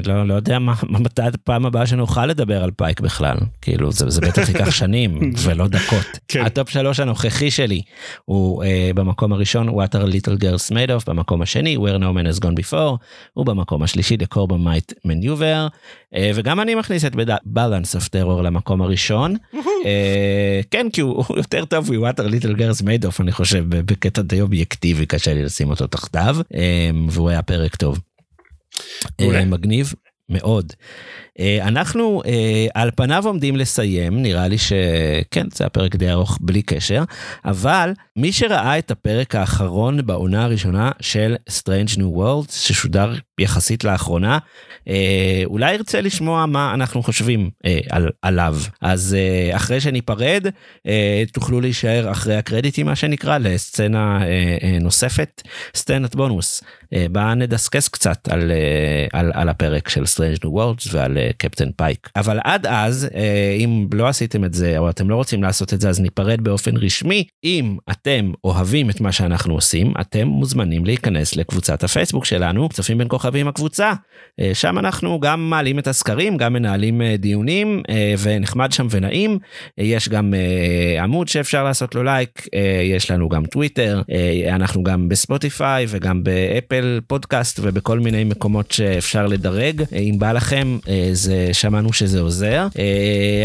לא, 0.06 0.26
לא 0.28 0.35
יודע 0.35 0.58
מה, 0.58 0.75
מה- 0.88 0.99
מתי 0.99 1.23
הפעם 1.23 1.66
הבאה 1.66 1.87
שנוכל 1.87 2.26
לדבר 2.26 2.64
על 2.64 2.70
פייק 2.70 3.00
בכלל. 3.00 3.37
כאילו, 3.62 3.92
זה, 3.92 4.11
זה 4.11 4.20
בטח 4.20 4.49
ייקח 4.49 4.70
שנים 4.80 5.18
ולא 5.42 5.66
דקות. 5.68 6.18
כן. 6.28 6.44
הטופ 6.44 6.68
שלוש 6.70 7.00
הנוכחי 7.00 7.50
שלי 7.50 7.82
הוא 8.25 8.64
אה, 8.64 8.90
במקום 8.94 9.32
הראשון 9.32 9.68
What 9.68 9.94
are 9.94 10.06
little 10.12 10.42
girls 10.42 10.70
made 10.73 10.90
of, 11.00 11.04
במקום 11.06 11.42
השני 11.42 11.76
Where 11.76 11.99
no 11.99 12.12
man 12.14 12.37
has 12.37 12.44
gone 12.44 12.54
before, 12.62 12.97
ובמקום 13.37 13.82
השלישי 13.82 14.14
The 14.16 14.37
Corbomite 14.37 14.94
Maneuver, 15.06 15.70
אה, 16.14 16.30
וגם 16.35 16.61
אני 16.61 16.75
מכניס 16.75 17.04
את 17.04 17.12
Balance 17.54 17.99
of 18.00 18.04
Terror 18.08 18.42
למקום 18.42 18.82
הראשון. 18.82 19.37
אה, 19.85 20.61
כן, 20.70 20.87
כי 20.92 21.00
הוא 21.00 21.25
הוא 21.28 21.37
יותר 21.38 21.64
טוב 21.64 21.92
מ-What 21.92 22.14
are 22.20 22.28
little 22.30 22.58
girls 22.58 22.82
made 22.82 23.04
of, 23.08 23.16
אני 23.20 23.32
חושב, 23.32 23.64
בקטע 23.68 24.23
די 24.23 24.40
אובייקטיבי, 24.40 25.06
קשה 25.06 25.35
לי 25.35 25.42
לשים 25.44 25.70
אותו 25.70 25.87
תחתיו, 25.87 26.37
אה, 26.54 26.90
והוא 27.18 27.30
היה 27.30 27.42
פרק 27.42 27.76
טוב. 27.76 27.98
אה, 29.20 29.44
מגניב 29.44 29.94
מאוד. 30.28 30.72
אה, 31.40 31.58
אנחנו 31.62 32.23
אה, 32.26 32.66
על 32.75 32.90
פניו 32.97 33.26
עומדים 33.26 33.56
לסיים, 33.56 34.23
נראה 34.23 34.49
לי 34.49 34.58
שכן, 34.58 35.47
זה 35.54 35.66
הפרק 35.66 35.97
די 35.97 36.10
ארוך 36.10 36.38
בלי 36.40 36.62
קשר, 36.62 37.04
אבל 37.45 37.93
מי 38.16 38.32
שראה 38.32 38.78
את 38.78 38.90
הפרק 38.90 39.34
האחרון 39.34 40.06
בעונה 40.06 40.45
הראשונה 40.45 40.90
של 41.00 41.36
Strange 41.50 41.97
New 41.97 42.19
Worlds, 42.19 42.52
ששודר 42.52 43.14
יחסית 43.40 43.84
לאחרונה, 43.84 44.38
אה, 44.88 45.42
אולי 45.44 45.74
ירצה 45.74 46.00
לשמוע 46.00 46.46
מה 46.46 46.74
אנחנו 46.74 47.02
חושבים 47.02 47.50
אה, 47.66 47.80
על, 47.90 48.08
עליו. 48.22 48.56
אז 48.80 49.16
אה, 49.18 49.56
אחרי 49.56 49.80
שניפרד, 49.80 50.46
אה, 50.86 51.22
תוכלו 51.32 51.60
להישאר 51.60 52.10
אחרי 52.10 52.36
הקרדיטים, 52.36 52.86
מה 52.86 52.96
שנקרא, 52.96 53.38
לסצנה 53.38 54.22
אה, 54.22 54.56
אה, 54.62 54.78
נוספת, 54.80 55.42
סצנת 55.74 56.14
בונוס. 56.14 56.62
אה, 56.94 57.06
בה 57.12 57.34
נדסקס 57.34 57.88
קצת 57.88 58.28
על, 58.28 58.50
אה, 58.50 59.06
על, 59.20 59.32
על 59.34 59.48
הפרק 59.48 59.88
של 59.88 60.02
Strange 60.02 60.38
New 60.38 60.48
Worlds 60.48 60.88
ועל 60.92 61.18
אה, 61.18 61.30
קפטן 61.38 61.70
פייק. 61.76 62.10
אבל 62.16 62.38
עד 62.44 62.66
אז, 62.66 63.08
אה, 63.14 63.56
אם 63.64 63.86
לא 63.92 64.08
עשיתם 64.08 64.44
את 64.44 64.54
זה 64.54 64.78
או 64.78 64.90
אתם 64.90 65.10
לא 65.10 65.16
רוצים 65.16 65.42
לעשות 65.42 65.74
את 65.74 65.80
זה, 65.80 65.88
אז 65.88 66.00
ניפרד 66.00 66.40
באופן 66.40 66.76
רשמי. 66.76 67.24
אם 67.44 67.76
אתם 67.90 68.32
אוהבים 68.44 68.90
את 68.90 69.00
מה 69.00 69.12
שאנחנו 69.12 69.54
עושים, 69.54 69.92
אתם 70.00 70.28
מוזמנים 70.28 70.84
להיכנס 70.84 71.36
לקבוצת 71.36 71.84
הפייסבוק 71.84 72.24
שלנו, 72.24 72.68
צופים 72.68 72.98
בין 72.98 73.08
כוכבים 73.10 73.48
הקבוצה. 73.48 73.92
אה, 74.40 74.54
שם 74.78 74.86
אנחנו 74.86 75.21
גם 75.21 75.50
מעלים 75.50 75.78
את 75.78 75.86
הסקרים, 75.86 76.36
גם 76.36 76.52
מנהלים 76.52 77.02
אה, 77.02 77.14
דיונים, 77.19 77.82
אה, 77.91 78.14
ונחמד 78.19 78.73
שם 78.73 78.86
ונעים. 78.91 79.38
יש 79.78 80.08
גם 80.08 80.34
אה, 80.34 81.02
עמוד 81.02 81.28
שאפשר 81.28 81.64
לעשות 81.64 81.95
לו 81.95 82.02
לייק, 82.02 82.47
יש 82.84 83.10
לנו 83.10 83.28
גם 83.28 83.47
טוויטר, 83.47 84.02
אנחנו 84.50 84.82
גם 84.82 85.08
בספוטיפיי 85.08 85.86
וגם 85.88 86.25
באפל 86.25 87.00
פודקאסט 87.06 87.60
ובכל 87.62 87.99
מיני 87.99 88.25
מקומות 88.25 88.71
שאפשר 88.71 89.26
לדרג. 89.26 89.82
אם 89.93 90.14
בא 90.19 90.32
לכם, 90.32 90.78
זה, 91.12 91.49
שמענו 91.52 91.93
שזה 91.93 92.21
עוזר. 92.21 92.67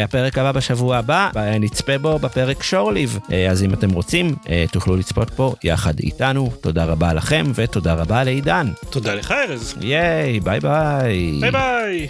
הפרק 0.04 0.38
הבא 0.38 0.52
בשבוע 0.52 0.98
הבא, 0.98 1.30
נצפה 1.60 1.98
בו 1.98 2.20
בפרק 2.20 2.64
Shore 2.64 2.89
Leave. 2.89 3.20
אז 3.50 3.64
אם 3.64 3.74
אתם 3.74 3.90
רוצים, 3.90 4.36
תוכלו 4.72 4.96
לצפות 4.96 5.30
פה 5.30 5.54
יחד 5.64 6.00
איתנו. 6.00 6.52
תודה 6.62 6.86
רבה 6.86 7.14
לכם 7.14 7.46
ותודה 7.56 7.94
רבה 7.94 8.24
לעידן. 8.24 8.68
תודה 8.90 9.16
לך 9.16 9.32
ארז. 9.32 9.76
ביי, 9.82 10.40
ביי 10.40 10.60
ביי. 10.60 11.13
ביי 11.14 11.52
ביי 11.52 12.08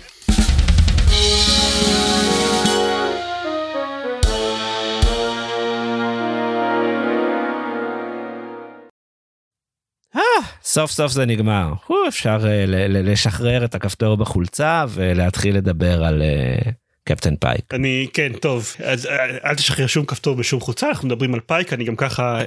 אה, 10.16 10.22
סוף 10.64 10.92
סוף 10.92 11.12
זה 11.12 11.26
נגמר. 11.26 11.74
אפשר 12.08 12.40
אה, 12.48 12.66
לשחרר 12.88 13.66
את 13.66 13.76
הכפתור 13.76 14.18
בחולצה 14.18 14.86
ולהתחיל 14.90 15.58
לדבר 15.58 16.04
על 16.04 16.22
אה, 16.22 16.72
קפטן 17.10 17.36
פייק. 17.36 17.74
אני 17.74 18.08
כן 18.14 18.34
טוב 18.34 18.76
אז 18.84 19.06
אל 19.46 19.56
תשחרר 19.56 19.88
שום 19.88 20.06
כפתור 20.06 20.36
בשום 20.36 20.60
חולצה 20.60 20.90
אנחנו 20.90 21.08
מדברים 21.08 21.34
על 21.34 21.40
פייק 21.40 21.74
אני 21.74 21.84
גם 21.84 21.96
ככה 21.96 22.42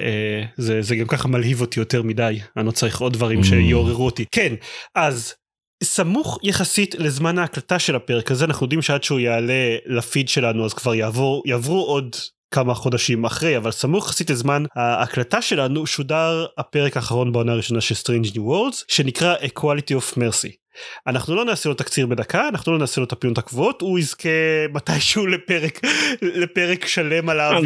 זה 0.57 0.83
זה 0.83 0.97
גם 0.97 1.07
ככה 1.07 1.29
מלהיב 1.29 1.61
אותי 1.61 1.81
יותר 1.81 2.03
מדי 2.03 2.39
אני 2.57 2.67
לא 2.67 2.71
צריך 2.71 3.01
עוד 3.01 3.13
דברים 3.13 3.41
Mm. 3.41 3.45
שיעוררו 3.45 4.05
אותי 4.05 4.25
כן 4.33 4.55
אז. 4.95 5.35
סמוך 5.83 6.39
יחסית 6.43 6.95
לזמן 6.95 7.39
ההקלטה 7.39 7.79
של 7.79 7.97
הפרק 7.97 8.31
הזה 8.31 8.45
אנחנו 8.45 8.65
יודעים 8.65 8.83
שעד 8.83 9.05
שהוא 9.05 9.21
יעלה 9.21 9.77
לפיד 9.87 10.29
שלנו 10.29 10.65
אז 10.65 10.75
כבר 10.75 10.95
יעבור 10.95 11.43
יעברו 11.47 11.85
עוד 11.85 12.17
כמה 12.51 12.75
חודשים 12.75 13.25
אחרי 13.25 13.57
אבל 13.57 13.71
סמוך 13.71 14.07
יחסית 14.07 14.31
לזמן 14.31 14.65
ההקלטה 14.75 15.43
שלנו 15.43 15.87
שודר 15.87 16.47
הפרק 16.59 16.97
האחרון 16.97 17.33
בעונה 17.33 17.53
הראשונה 17.53 17.81
של 17.81 17.95
Strange 17.95 18.31
New 18.31 18.39
Worlds 18.39 18.85
שנקרא 18.89 19.37
A 19.37 19.44
Quality 19.44 19.93
of 20.01 20.19
Mercy. 20.19 20.66
אנחנו 21.07 21.35
לא 21.35 21.45
נעשה 21.45 21.69
לו 21.69 21.75
תקציר 21.75 22.07
בדקה 22.07 22.49
אנחנו 22.49 22.73
לא 22.73 22.79
נעשה 22.79 23.01
לו 23.01 23.07
את 23.07 23.13
הפינות 23.13 23.39
הקבועות 23.39 23.81
הוא 23.81 23.99
יזכה 23.99 24.29
מתישהו 24.73 25.27
לפרק 25.27 25.81
לפרק 26.23 26.87
שלם 26.87 27.29
עליו 27.29 27.63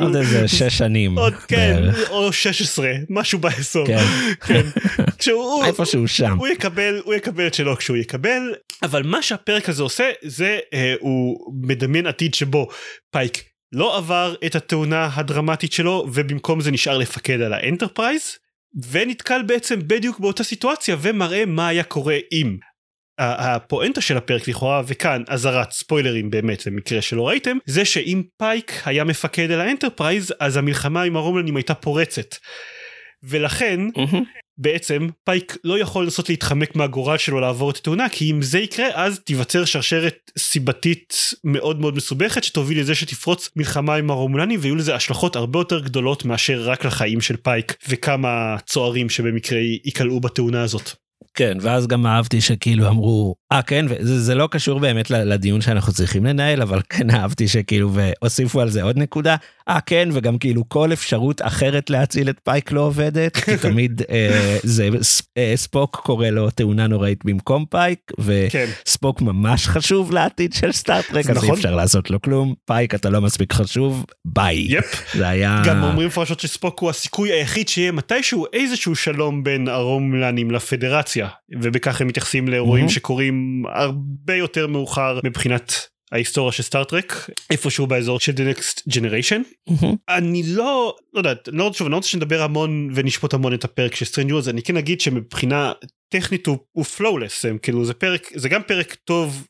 עוד 0.00 0.16
איזה 0.16 0.48
שש 0.48 0.78
שנים. 0.78 1.18
עוד 1.18 1.34
כן. 1.34 1.82
או 2.10 2.32
16 2.32 2.92
משהו 3.10 3.38
באזור 3.38 3.86
כן. 3.86 4.04
כן. 4.40 4.66
איפשהו 5.66 6.08
שם. 6.08 6.38
הוא 6.38 6.48
יקבל 6.48 7.00
הוא 7.04 7.14
יקבל 7.14 7.46
את 7.46 7.54
שלו 7.54 7.76
כשהוא 7.76 7.96
יקבל 7.96 8.54
אבל 8.82 9.02
מה 9.02 9.22
שהפרק 9.22 9.68
הזה 9.68 9.82
עושה 9.82 10.10
זה 10.22 10.58
אה, 10.74 10.94
הוא 11.00 11.52
מדמיין 11.62 12.06
עתיד 12.06 12.34
שבו 12.34 12.68
פייק 13.10 13.44
לא 13.72 13.96
עבר 13.96 14.34
את 14.46 14.54
התאונה 14.54 15.10
הדרמטית 15.14 15.72
שלו 15.72 16.06
ובמקום 16.12 16.60
זה 16.60 16.70
נשאר 16.70 16.98
לפקד 16.98 17.40
על 17.40 17.52
האנטרפרייז 17.52 18.38
ונתקל 18.90 19.42
בעצם 19.42 19.80
בדיוק 19.86 20.20
באותה 20.20 20.44
סיטואציה 20.44 20.96
ומראה 21.00 21.46
מה 21.46 21.68
היה 21.68 21.84
קורה 21.84 22.16
אם. 22.32 22.56
הפואנטה 23.18 24.00
של 24.00 24.16
הפרק 24.16 24.48
לכאורה 24.48 24.82
וכאן 24.86 25.22
אזהרת 25.28 25.70
ספוילרים 25.70 26.30
באמת 26.30 26.66
למקרה 26.66 27.02
שלא 27.02 27.28
ראיתם 27.28 27.56
זה 27.66 27.84
שאם 27.84 28.22
פייק 28.38 28.72
היה 28.84 29.04
מפקד 29.04 29.50
על 29.50 29.60
האנטרפרייז 29.60 30.34
אז 30.40 30.56
המלחמה 30.56 31.02
עם 31.02 31.16
הרומולנים 31.16 31.56
הייתה 31.56 31.74
פורצת. 31.74 32.34
ולכן 33.22 33.80
mm-hmm. 33.96 34.16
בעצם 34.58 35.08
פייק 35.24 35.56
לא 35.64 35.78
יכול 35.78 36.04
לנסות 36.04 36.28
להתחמק 36.28 36.76
מהגורל 36.76 37.18
שלו 37.18 37.40
לעבור 37.40 37.70
את 37.70 37.76
התאונה 37.76 38.08
כי 38.08 38.30
אם 38.30 38.42
זה 38.42 38.58
יקרה 38.58 38.86
אז 38.94 39.20
תיווצר 39.20 39.64
שרשרת 39.64 40.30
סיבתית 40.38 41.14
מאוד 41.44 41.80
מאוד 41.80 41.96
מסובכת 41.96 42.44
שתוביל 42.44 42.80
לזה 42.80 42.94
שתפרוץ 42.94 43.50
מלחמה 43.56 43.94
עם 43.94 44.10
הרומולנים 44.10 44.60
ויהיו 44.62 44.76
לזה 44.76 44.94
השלכות 44.94 45.36
הרבה 45.36 45.58
יותר 45.58 45.80
גדולות 45.80 46.24
מאשר 46.24 46.62
רק 46.70 46.84
לחיים 46.84 47.20
של 47.20 47.36
פייק 47.36 47.76
וכמה 47.88 48.56
צוערים 48.66 49.08
שבמקרה 49.08 49.58
ייקלעו 49.58 50.20
בתאונה 50.20 50.62
הזאת. 50.62 50.92
כן, 51.34 51.58
ואז 51.60 51.86
גם 51.86 52.06
אהבתי 52.06 52.40
שכאילו 52.40 52.88
אמרו, 52.88 53.34
אה 53.52 53.62
כן, 53.62 53.86
וזה 53.88 54.34
לא 54.34 54.48
קשור 54.50 54.80
באמת 54.80 55.10
לדיון 55.10 55.60
שאנחנו 55.60 55.92
צריכים 55.92 56.26
לנהל, 56.26 56.62
אבל 56.62 56.80
כן 56.88 57.10
אהבתי 57.10 57.48
שכאילו, 57.48 57.90
והוסיפו 57.92 58.60
על 58.60 58.70
זה 58.70 58.82
עוד 58.82 58.98
נקודה, 58.98 59.36
אה 59.68 59.80
כן, 59.80 60.08
וגם 60.12 60.38
כאילו 60.38 60.68
כל 60.68 60.92
אפשרות 60.92 61.42
אחרת 61.42 61.90
להציל 61.90 62.30
את 62.30 62.40
פייק 62.44 62.72
לא 62.72 62.80
עובדת, 62.80 63.36
כי 63.36 63.56
תמיד 63.68 64.02
אה, 64.10 64.58
זה 64.62 64.88
אה, 65.38 65.52
ספוק 65.56 65.96
קורה 66.04 66.28
לו 66.28 66.50
תאונה 66.50 66.86
נוראית 66.86 67.24
במקום 67.24 67.64
פייק, 67.70 67.98
וספוק 68.18 69.18
כן. 69.18 69.24
ממש 69.24 69.68
חשוב 69.68 70.12
לעתיד 70.12 70.52
של 70.52 70.72
סטארטרק, 70.72 71.30
אז 71.30 71.36
נכון. 71.36 71.48
אי 71.48 71.54
אפשר 71.54 71.74
לעשות 71.74 72.10
לו 72.10 72.22
כלום, 72.22 72.54
פייק 72.64 72.94
אתה 72.94 73.10
לא 73.10 73.20
מספיק 73.20 73.52
חשוב, 73.52 74.04
ביי. 74.24 74.66
Yep. 74.68 75.14
זה 75.14 75.28
היה... 75.28 75.62
גם 75.66 75.82
אומרים 75.82 76.06
מפורשות 76.06 76.40
שספוק 76.40 76.80
הוא 76.80 76.90
הסיכוי 76.90 77.32
היחיד 77.32 77.68
שיהיה 77.68 77.92
מתישהו 77.92 78.46
איזשהו 78.52 78.96
שלום 78.96 79.44
בין 79.44 79.68
הרומולנים 79.68 80.50
לפדרציה, 80.50 81.19
ובכך 81.60 82.00
הם 82.00 82.06
מתייחסים 82.06 82.48
לאירועים 82.48 82.86
mm-hmm. 82.86 82.90
שקורים 82.90 83.62
הרבה 83.74 84.34
יותר 84.34 84.66
מאוחר 84.66 85.20
מבחינת 85.24 85.72
ההיסטוריה 86.12 86.52
של 86.52 86.62
סטארטרק 86.62 87.30
איפשהו 87.50 87.86
באזור 87.86 88.20
של 88.20 88.32
The 88.32 88.56
Next 88.56 88.82
Generation 88.92 89.70
mm-hmm. 89.70 89.96
אני 90.08 90.42
לא 90.46 90.96
לא 91.12 91.18
יודעת 91.20 91.48
לא, 91.52 91.72
שוב, 91.72 91.86
אני 91.86 91.92
לא 91.92 91.96
רוצה 91.96 92.08
שנדבר 92.08 92.42
המון 92.42 92.90
ונשפוט 92.94 93.34
המון 93.34 93.54
את 93.54 93.64
הפרק 93.64 93.94
של 93.94 94.04
Strange 94.04 94.32
New 94.32 94.37
Worlds 94.37 94.48
אני 94.48 94.62
כן 94.62 94.76
אגיד 94.76 95.00
שמבחינה 95.00 95.72
טכנית 96.08 96.46
הוא, 96.46 96.58
הוא 96.72 96.84
flawless 96.84 97.44
כאילו 97.62 97.84
זה 97.84 97.94
פרק 97.94 98.28
זה 98.34 98.48
גם 98.48 98.62
פרק 98.62 98.94
טוב 98.94 99.46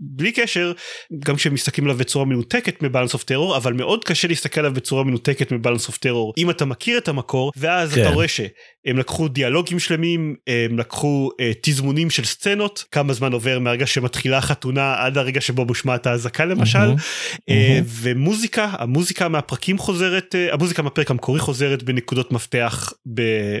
בלי 0.00 0.32
קשר 0.32 0.72
גם 1.18 1.36
כשמסתכלים 1.36 1.86
עליו 1.86 1.98
בצורה 1.98 2.24
מנותקת 2.24 2.82
מבלנס 2.82 3.14
אוף 3.14 3.24
טרור 3.24 3.56
אבל 3.56 3.72
מאוד 3.72 4.04
קשה 4.04 4.28
להסתכל 4.28 4.60
עליו 4.60 4.74
בצורה 4.74 5.04
מנותקת 5.04 5.52
מבלנס 5.52 5.88
אוף 5.88 5.98
טרור 5.98 6.32
אם 6.38 6.50
אתה 6.50 6.64
מכיר 6.64 6.98
את 6.98 7.08
המקור 7.08 7.52
ואז 7.56 7.94
כן. 7.94 8.00
אתה 8.00 8.10
רואה 8.10 8.28
שהם 8.86 8.98
לקחו 8.98 9.28
דיאלוגים 9.28 9.78
שלמים 9.78 10.34
הם 10.46 10.78
לקחו 10.78 11.30
uh, 11.32 11.44
תזמונים 11.62 12.10
של 12.10 12.24
סצנות 12.24 12.84
כמה 12.90 13.12
זמן 13.12 13.32
עובר 13.32 13.58
מהרגע 13.58 13.86
שמתחילה 13.86 14.38
החתונה 14.38 14.94
עד 14.98 15.18
הרגע 15.18 15.40
שבו 15.40 15.64
מושמעת 15.64 16.06
האזעקה 16.06 16.44
למשל 16.44 16.78
mm-hmm. 16.78 17.34
Uh, 17.34 17.50
mm-hmm. 17.50 17.84
ומוזיקה 17.86 18.70
המוזיקה 18.72 19.28
מהפרקים 19.28 19.78
חוזרת 19.78 20.34
uh, 20.34 20.54
המוזיקה 20.54 20.82
מהפרק 20.82 21.10
המקורי 21.10 21.40
חוזרת 21.40 21.82
בנקודות 21.82 22.32
מפתח 22.32 22.92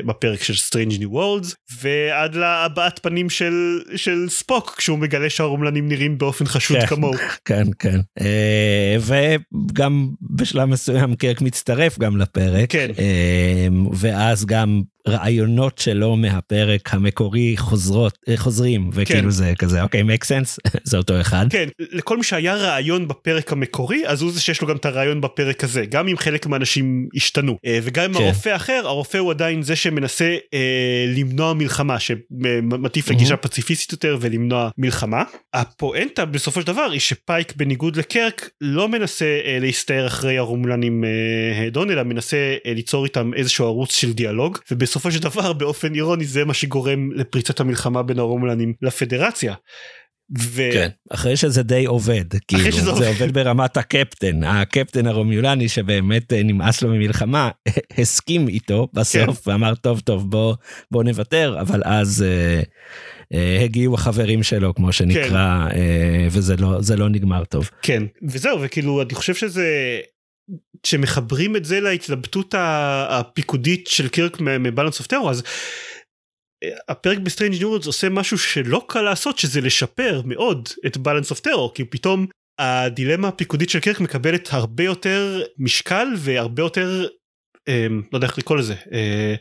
בפרק 0.06 0.42
של 0.42 0.54
Strange 0.54 0.94
New 0.94 1.12
Worlds 1.14 1.54
ועד 1.80 2.34
להבעת 2.34 2.98
פנים 2.98 3.30
של 3.30 3.80
של 3.96 4.26
ספוק 4.28 4.74
כשהוא 4.78 4.98
מגלה 4.98 5.30
שהרומלנים 5.30 5.88
נראים 5.88 6.00
נראים 6.00 6.18
באופן 6.18 6.44
חשוד 6.44 6.76
כן, 6.80 6.86
כמוהו. 6.86 7.14
כן, 7.44 7.64
כן. 7.78 8.00
אה, 8.20 8.96
וגם 9.00 10.08
בשלב 10.30 10.68
מסוים 10.68 11.14
קרק 11.14 11.40
מצטרף 11.40 11.98
גם 11.98 12.16
לפרק. 12.16 12.70
כן. 12.70 12.90
אה, 12.98 13.68
ואז 13.92 14.46
גם 14.46 14.82
רעיונות 15.08 15.78
שלו 15.78 16.16
מהפרק 16.16 16.94
המקורי 16.94 17.56
חוזרות 17.56 18.18
אה, 18.28 18.36
חוזרים 18.36 18.90
וכאילו 18.92 19.22
כן. 19.22 19.30
זה 19.30 19.52
כזה 19.58 19.82
אוקיי 19.82 20.02
make 20.02 20.24
sense 20.24 20.70
זה 20.84 20.96
אותו 20.96 21.20
אחד. 21.20 21.46
כן 21.50 21.68
לכל 21.78 22.16
מי 22.16 22.24
שהיה 22.24 22.54
רעיון 22.54 23.08
בפרק 23.08 23.52
המקורי 23.52 24.02
אז 24.06 24.22
הוא 24.22 24.32
זה 24.32 24.40
שיש 24.40 24.62
לו 24.62 24.68
גם 24.68 24.76
את 24.76 24.86
הרעיון 24.86 25.20
בפרק 25.20 25.64
הזה 25.64 25.84
גם 25.86 26.08
אם 26.08 26.16
חלק 26.16 26.46
מהאנשים 26.46 27.08
השתנו 27.16 27.58
אה, 27.66 27.78
וגם 27.82 28.04
אם 28.04 28.14
כן. 28.14 28.24
הרופא 28.24 28.56
אחר 28.56 28.82
הרופא 28.84 29.18
הוא 29.18 29.30
עדיין 29.30 29.62
זה 29.62 29.76
שמנסה 29.76 30.36
אה, 30.54 31.04
למנוע 31.16 31.54
מלחמה 31.54 31.96
שמטיף 32.00 33.10
לגישה 33.10 33.36
פציפיסטית 33.36 33.92
יותר 33.92 34.18
ולמנוע 34.20 34.70
מלחמה. 34.78 35.22
הפואנטה 35.54 36.24
בסופו 36.24 36.60
של 36.60 36.66
דבר 36.66 36.88
היא 36.92 37.00
שפייק 37.00 37.52
בניגוד 37.56 37.96
לקרק 37.96 38.50
לא 38.60 38.88
מנסה 38.88 39.24
אה, 39.24 39.58
להסתער 39.60 40.06
אחרי 40.06 40.38
הרומלנים 40.38 41.04
אה, 41.04 41.70
דון 41.70 41.90
אלא 41.90 42.02
מנסה 42.02 42.36
אה, 42.66 42.74
ליצור 42.74 43.04
איתם 43.04 43.30
איזשהו 43.34 43.66
ערוץ 43.66 43.94
של 43.94 44.12
דיאלוג. 44.12 44.58
בסופו 44.90 45.12
של 45.12 45.18
דבר 45.18 45.52
באופן 45.52 45.94
אירוני 45.94 46.24
זה 46.24 46.44
מה 46.44 46.54
שגורם 46.54 47.12
לפריצת 47.12 47.60
המלחמה 47.60 48.02
בין 48.02 48.18
הרומלנים 48.18 48.74
לפדרציה. 48.82 49.54
ו... 50.38 50.62
כן, 50.72 50.88
אחרי 51.10 51.36
שזה 51.36 51.62
די 51.62 51.84
עובד, 51.84 52.24
כאילו, 52.48 52.72
שזה 52.72 52.80
זה 52.84 52.90
עובד. 52.90 53.06
עובד 53.06 53.34
ברמת 53.34 53.76
הקפטן, 53.76 54.44
הקפטן 54.44 55.06
הרומיולני 55.06 55.68
שבאמת 55.68 56.32
אה, 56.32 56.42
נמאס 56.42 56.82
לו 56.82 56.88
ממלחמה, 56.88 57.50
הסכים 57.98 58.48
איתו 58.48 58.88
בסוף 58.92 59.44
כן. 59.44 59.50
ואמר 59.50 59.74
טוב 59.74 60.00
טוב 60.00 60.30
בוא, 60.30 60.54
בוא 60.90 61.04
נוותר, 61.04 61.56
אבל 61.60 61.82
אז 61.84 62.22
אה, 62.22 62.62
אה, 63.34 63.64
הגיעו 63.64 63.94
החברים 63.94 64.42
שלו 64.42 64.74
כמו 64.74 64.92
שנקרא, 64.92 65.68
כן. 65.70 65.76
אה, 65.76 66.26
וזה 66.30 66.56
לא, 66.56 66.80
לא 66.96 67.08
נגמר 67.08 67.44
טוב. 67.44 67.70
כן, 67.82 68.02
וזהו, 68.28 68.58
וכאילו 68.60 69.02
אני 69.02 69.14
חושב 69.14 69.34
שזה 69.34 70.00
שמחברים 70.86 71.56
את 71.56 71.64
זה 71.64 71.80
להתלבטות 71.80 72.54
הפיקודית 73.08 73.86
של 73.86 74.08
קירק 74.08 74.40
מבלנס 74.40 74.98
אוף 74.98 75.06
טרור 75.06 75.30
אז 75.30 75.42
אה, 76.64 76.68
הפרק 76.88 77.18
ב-Strange 77.18 77.58
New 77.58 77.67
Worlds 77.67 77.86
עושה 77.86 78.08
משהו 78.08 78.38
שלא 78.38 78.84
קל 78.88 79.02
לעשות 79.02 79.38
שזה 79.38 79.60
לשפר 79.60 80.22
מאוד 80.24 80.68
את 80.86 80.96
Balance 80.96 81.30
of 81.30 81.40
Terror 81.40 81.74
כי 81.74 81.84
פתאום 81.84 82.26
הדילמה 82.58 83.28
הפיקודית 83.28 83.70
של 83.70 83.80
קירק 83.80 84.00
מקבלת 84.00 84.48
הרבה 84.52 84.84
יותר 84.84 85.42
משקל 85.58 86.08
והרבה 86.16 86.62
יותר 86.62 87.08
אה, 87.68 87.86
לא 88.12 88.16
יודע 88.16 88.26
איך 88.26 88.38
לקרוא 88.38 88.58
לזה 88.58 88.74
אה, 88.92 89.34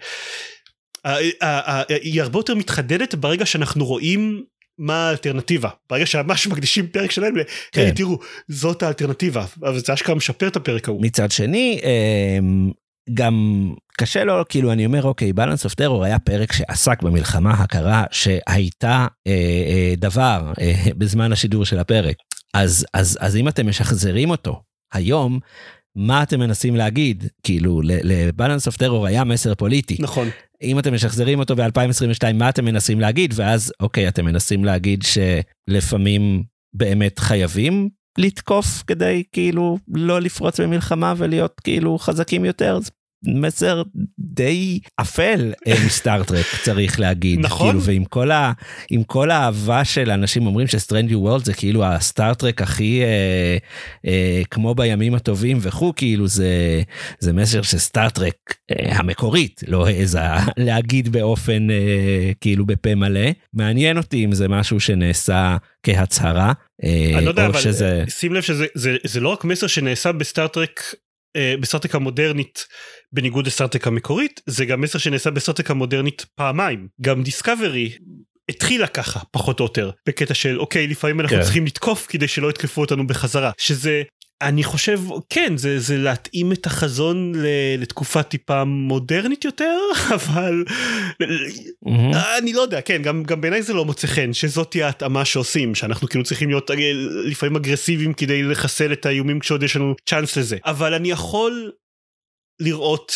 היא 1.89 2.21
הרבה 2.21 2.39
יותר 2.39 2.55
מתחדדת 2.55 3.15
ברגע 3.15 3.45
שאנחנו 3.45 3.85
רואים 3.85 4.43
מה 4.79 5.07
האלטרנטיבה 5.07 5.69
ברגע 5.89 6.05
שממש 6.05 6.47
מקדישים 6.47 6.87
פרק 6.87 7.11
שלם 7.11 7.33
כן. 7.71 7.89
hey, 7.89 7.95
תראו 7.95 8.19
זאת 8.47 8.83
האלטרנטיבה 8.83 9.45
אבל 9.61 9.79
זה 9.79 9.93
אשכרה 9.93 10.15
משפר 10.15 10.47
את 10.47 10.55
הפרק 10.55 10.87
ההוא. 10.87 11.01
מצד 11.01 11.31
שני 11.31 11.79
אמ, 11.83 12.71
גם 13.13 13.33
קשה 13.97 14.23
לו 14.23 14.43
כאילו 14.49 14.71
אני 14.71 14.85
אומר 14.85 15.03
אוקיי 15.03 15.33
Balance 15.33 15.65
of 15.65 15.73
Terror 15.73 16.03
היה 16.03 16.19
פרק 16.19 16.53
שעסק 16.53 17.01
במלחמה 17.01 17.51
הקרה 17.51 18.03
שהייתה 18.11 19.07
אה, 19.27 19.31
אה, 19.67 19.93
דבר 19.97 20.53
אה, 20.61 20.73
בזמן 20.97 21.31
השידור 21.31 21.65
של 21.65 21.79
הפרק 21.79 22.15
אז 22.53 22.85
אז 22.93 23.17
אז 23.21 23.35
אם 23.35 23.47
אתם 23.47 23.67
משחזרים 23.67 24.29
אותו 24.29 24.61
היום 24.93 25.39
מה 25.99 26.23
אתם 26.23 26.39
מנסים 26.39 26.75
להגיד 26.75 27.23
כאילו 27.43 27.81
לבלנס 27.83 28.67
אוף 28.67 28.77
טרור 28.77 29.07
היה 29.07 29.23
מסר 29.23 29.55
פוליטי 29.55 29.97
נכון 29.99 30.27
אם 30.61 30.79
אתם 30.79 30.93
משחזרים 30.93 31.39
אותו 31.39 31.55
ב-2022, 31.55 32.33
מה 32.33 32.49
אתם 32.49 32.65
מנסים 32.65 32.99
להגיד? 32.99 33.33
ואז, 33.35 33.73
אוקיי, 33.79 34.07
אתם 34.07 34.25
מנסים 34.25 34.65
להגיד 34.65 35.03
שלפעמים 35.03 36.43
באמת 36.73 37.19
חייבים 37.19 37.89
לתקוף 38.17 38.83
כדי 38.87 39.23
כאילו 39.31 39.77
לא 39.87 40.21
לפרוץ 40.21 40.59
במלחמה 40.59 41.13
ולהיות 41.17 41.59
כאילו 41.63 41.97
חזקים 41.97 42.45
יותר? 42.45 42.79
מסר 43.23 43.83
די 44.19 44.79
אפל 45.01 45.53
אה, 45.67 45.73
לסטארטרק 45.85 46.45
צריך 46.63 46.99
להגיד 46.99 47.39
נכון 47.39 47.67
כאילו, 47.67 47.81
ועם 47.81 48.05
כל 48.05 48.31
ה... 48.31 48.51
עם 48.89 49.03
כל 49.03 49.31
האהבה 49.31 49.85
של 49.85 50.11
אנשים 50.11 50.45
אומרים 50.45 50.67
ש-Strange 50.67 51.15
New 51.15 51.25
Worlds 51.25 51.45
זה 51.45 51.53
כאילו 51.53 51.85
הסטארטרק 51.85 52.61
הכי 52.61 53.01
אה, 53.01 53.57
אה, 54.05 54.41
כמו 54.51 54.75
בימים 54.75 55.15
הטובים 55.15 55.57
וכו' 55.61 55.93
כאילו 55.95 56.27
זה 56.27 56.81
זה 57.19 57.33
מסר 57.33 57.61
שסטארטרק 57.61 58.35
אה, 58.71 58.97
המקורית 58.97 59.61
לא 59.67 59.87
העזה 59.87 60.19
להגיד 60.57 61.09
באופן 61.09 61.71
אה, 61.71 62.31
כאילו 62.41 62.65
בפה 62.65 62.95
מלא 62.95 63.29
מעניין 63.53 63.97
אותי 63.97 64.25
אם 64.25 64.31
זה 64.31 64.47
משהו 64.47 64.79
שנעשה 64.79 65.57
כהצהרה. 65.83 66.53
אה, 66.83 67.11
אני 67.15 67.25
לא 67.25 67.29
יודע 67.29 67.45
אבל 67.45 67.59
שזה... 67.59 68.03
שים 68.09 68.33
לב 68.33 68.41
שזה 68.41 68.65
זה, 68.75 68.95
זה 69.03 69.19
לא 69.19 69.29
רק 69.29 69.43
מסר 69.43 69.67
שנעשה 69.67 70.11
בסטארטרק 70.11 70.81
אה, 71.35 71.53
בסטארטרק 71.59 71.95
המודרנית 71.95 72.67
בניגוד 73.11 73.47
לסטארטרק 73.47 73.87
המקורית 73.87 74.41
זה 74.45 74.65
גם 74.65 74.81
מסר 74.81 74.99
שנעשה 74.99 75.31
בסטארטרק 75.31 75.71
המודרנית 75.71 76.25
פעמיים 76.35 76.87
גם 77.01 77.23
דיסקאברי 77.23 77.91
התחילה 78.49 78.87
ככה 78.87 79.19
פחות 79.31 79.59
או 79.59 79.65
יותר 79.65 79.91
בקטע 80.07 80.33
של 80.33 80.59
אוקיי 80.59 80.87
לפעמים 80.87 81.19
אנחנו 81.19 81.37
כן. 81.37 81.43
צריכים 81.43 81.65
לתקוף 81.65 82.05
כדי 82.09 82.27
שלא 82.27 82.49
יתקפו 82.49 82.81
אותנו 82.81 83.07
בחזרה 83.07 83.51
שזה 83.57 84.03
אני 84.41 84.63
חושב 84.63 84.99
כן 85.29 85.57
זה 85.57 85.79
זה 85.79 85.97
להתאים 85.97 86.51
את 86.51 86.65
החזון 86.65 87.33
לתקופה 87.77 88.23
טיפה 88.23 88.63
מודרנית 88.63 89.45
יותר 89.45 89.77
אבל 90.15 90.63
mm-hmm. 91.23 92.17
אני 92.37 92.53
לא 92.53 92.61
יודע 92.61 92.81
כן 92.81 93.01
גם 93.01 93.23
גם 93.23 93.41
בעיניי 93.41 93.61
זה 93.61 93.73
לא 93.73 93.85
מוצא 93.85 94.07
חן 94.07 94.33
שזאת 94.33 94.71
תהיה 94.71 94.85
ההתאמה 94.85 95.25
שעושים 95.25 95.75
שאנחנו 95.75 96.07
כאילו 96.07 96.23
צריכים 96.23 96.49
להיות 96.49 96.71
אה, 96.71 96.75
לפעמים 97.25 97.55
אגרסיביים 97.55 98.13
כדי 98.13 98.43
לחסל 98.43 98.93
את 98.93 99.05
האיומים 99.05 99.39
כשעוד 99.39 99.63
יש 99.63 99.75
לנו 99.75 99.95
צ'אנס 100.05 100.37
לזה 100.37 100.57
אבל 100.65 100.93
אני 100.93 101.11
יכול 101.11 101.71
לראות 102.61 103.11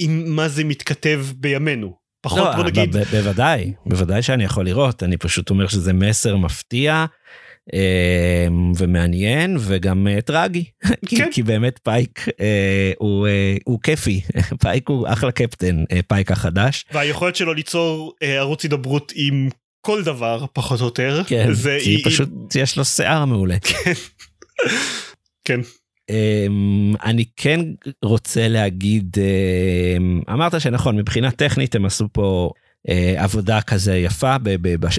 עם 0.00 0.36
מה 0.36 0.48
זה 0.48 0.64
מתכתב 0.64 1.26
בימינו. 1.36 2.00
פחות 2.22 2.38
לא, 2.38 2.56
בוא 2.56 2.64
נגיד, 2.64 2.96
בוודאי, 2.96 3.72
בוודאי 3.86 4.22
שאני 4.22 4.44
יכול 4.44 4.64
לראות, 4.64 5.02
אני 5.02 5.16
פשוט 5.16 5.50
אומר 5.50 5.68
שזה 5.68 5.92
מסר 5.92 6.36
מפתיע. 6.36 7.06
אה, 7.74 8.46
ומעניין 8.76 9.56
וגם 9.60 10.06
אה, 10.08 10.20
טרגי 10.20 10.64
כי, 11.08 11.16
כן. 11.16 11.28
כי 11.32 11.42
באמת 11.42 11.80
פייק 11.84 12.26
אה, 12.40 12.92
הוא, 12.98 13.26
אה, 13.26 13.56
הוא 13.64 13.78
כיפי 13.82 14.20
פייק 14.62 14.88
הוא 14.88 15.06
אחלה 15.08 15.32
קפטן 15.32 15.84
פייק 16.08 16.30
החדש 16.32 16.84
והיכולת 16.92 17.36
שלו 17.36 17.54
ליצור 17.54 18.14
ערוץ 18.20 18.62
הידברות 18.62 19.12
עם 19.16 19.48
כל 19.80 20.02
דבר 20.02 20.44
פחות 20.52 20.80
או 20.80 20.84
יותר. 20.86 21.22
כן 21.26 21.52
זה 21.52 21.78
כי 21.84 21.90
היא- 21.90 22.04
פשוט 22.04 22.28
יש 22.54 22.76
לו 22.76 22.84
שיער 22.84 23.24
מעולה. 23.24 23.56
כן. 25.44 25.60
אמ, 26.10 26.94
אני 27.04 27.24
כן 27.36 27.60
רוצה 28.02 28.48
להגיד 28.48 29.16
אמ, 29.98 30.20
אמרת 30.32 30.60
שנכון 30.60 30.96
מבחינה 30.96 31.30
טכנית 31.30 31.74
הם 31.74 31.84
עשו 31.84 32.06
פה 32.12 32.50
עבודה 33.16 33.60
כזה 33.60 33.96
יפה 33.96 34.36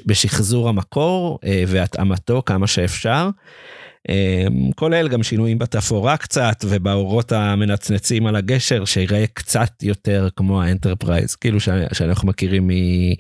בשחזור 0.05 0.69
המקור 0.69 1.39
אה, 1.45 1.63
והתאמתו 1.67 2.43
כמה 2.45 2.67
שאפשר. 2.67 3.29
אמ, 4.09 4.71
כולל 4.75 5.07
גם 5.07 5.23
שינויים 5.23 5.59
בתפאורה 5.59 6.17
קצת 6.17 6.65
ובאורות 6.67 7.31
המנצנצים 7.31 8.27
על 8.27 8.35
הגשר 8.35 8.85
שיראה 8.85 9.25
קצת 9.33 9.83
יותר 9.83 10.27
כמו 10.35 10.61
האנטרפרייז 10.61 11.35
כאילו 11.35 11.59
שאנחנו 11.93 12.27
מכירים 12.27 12.67
מ- 12.67 13.13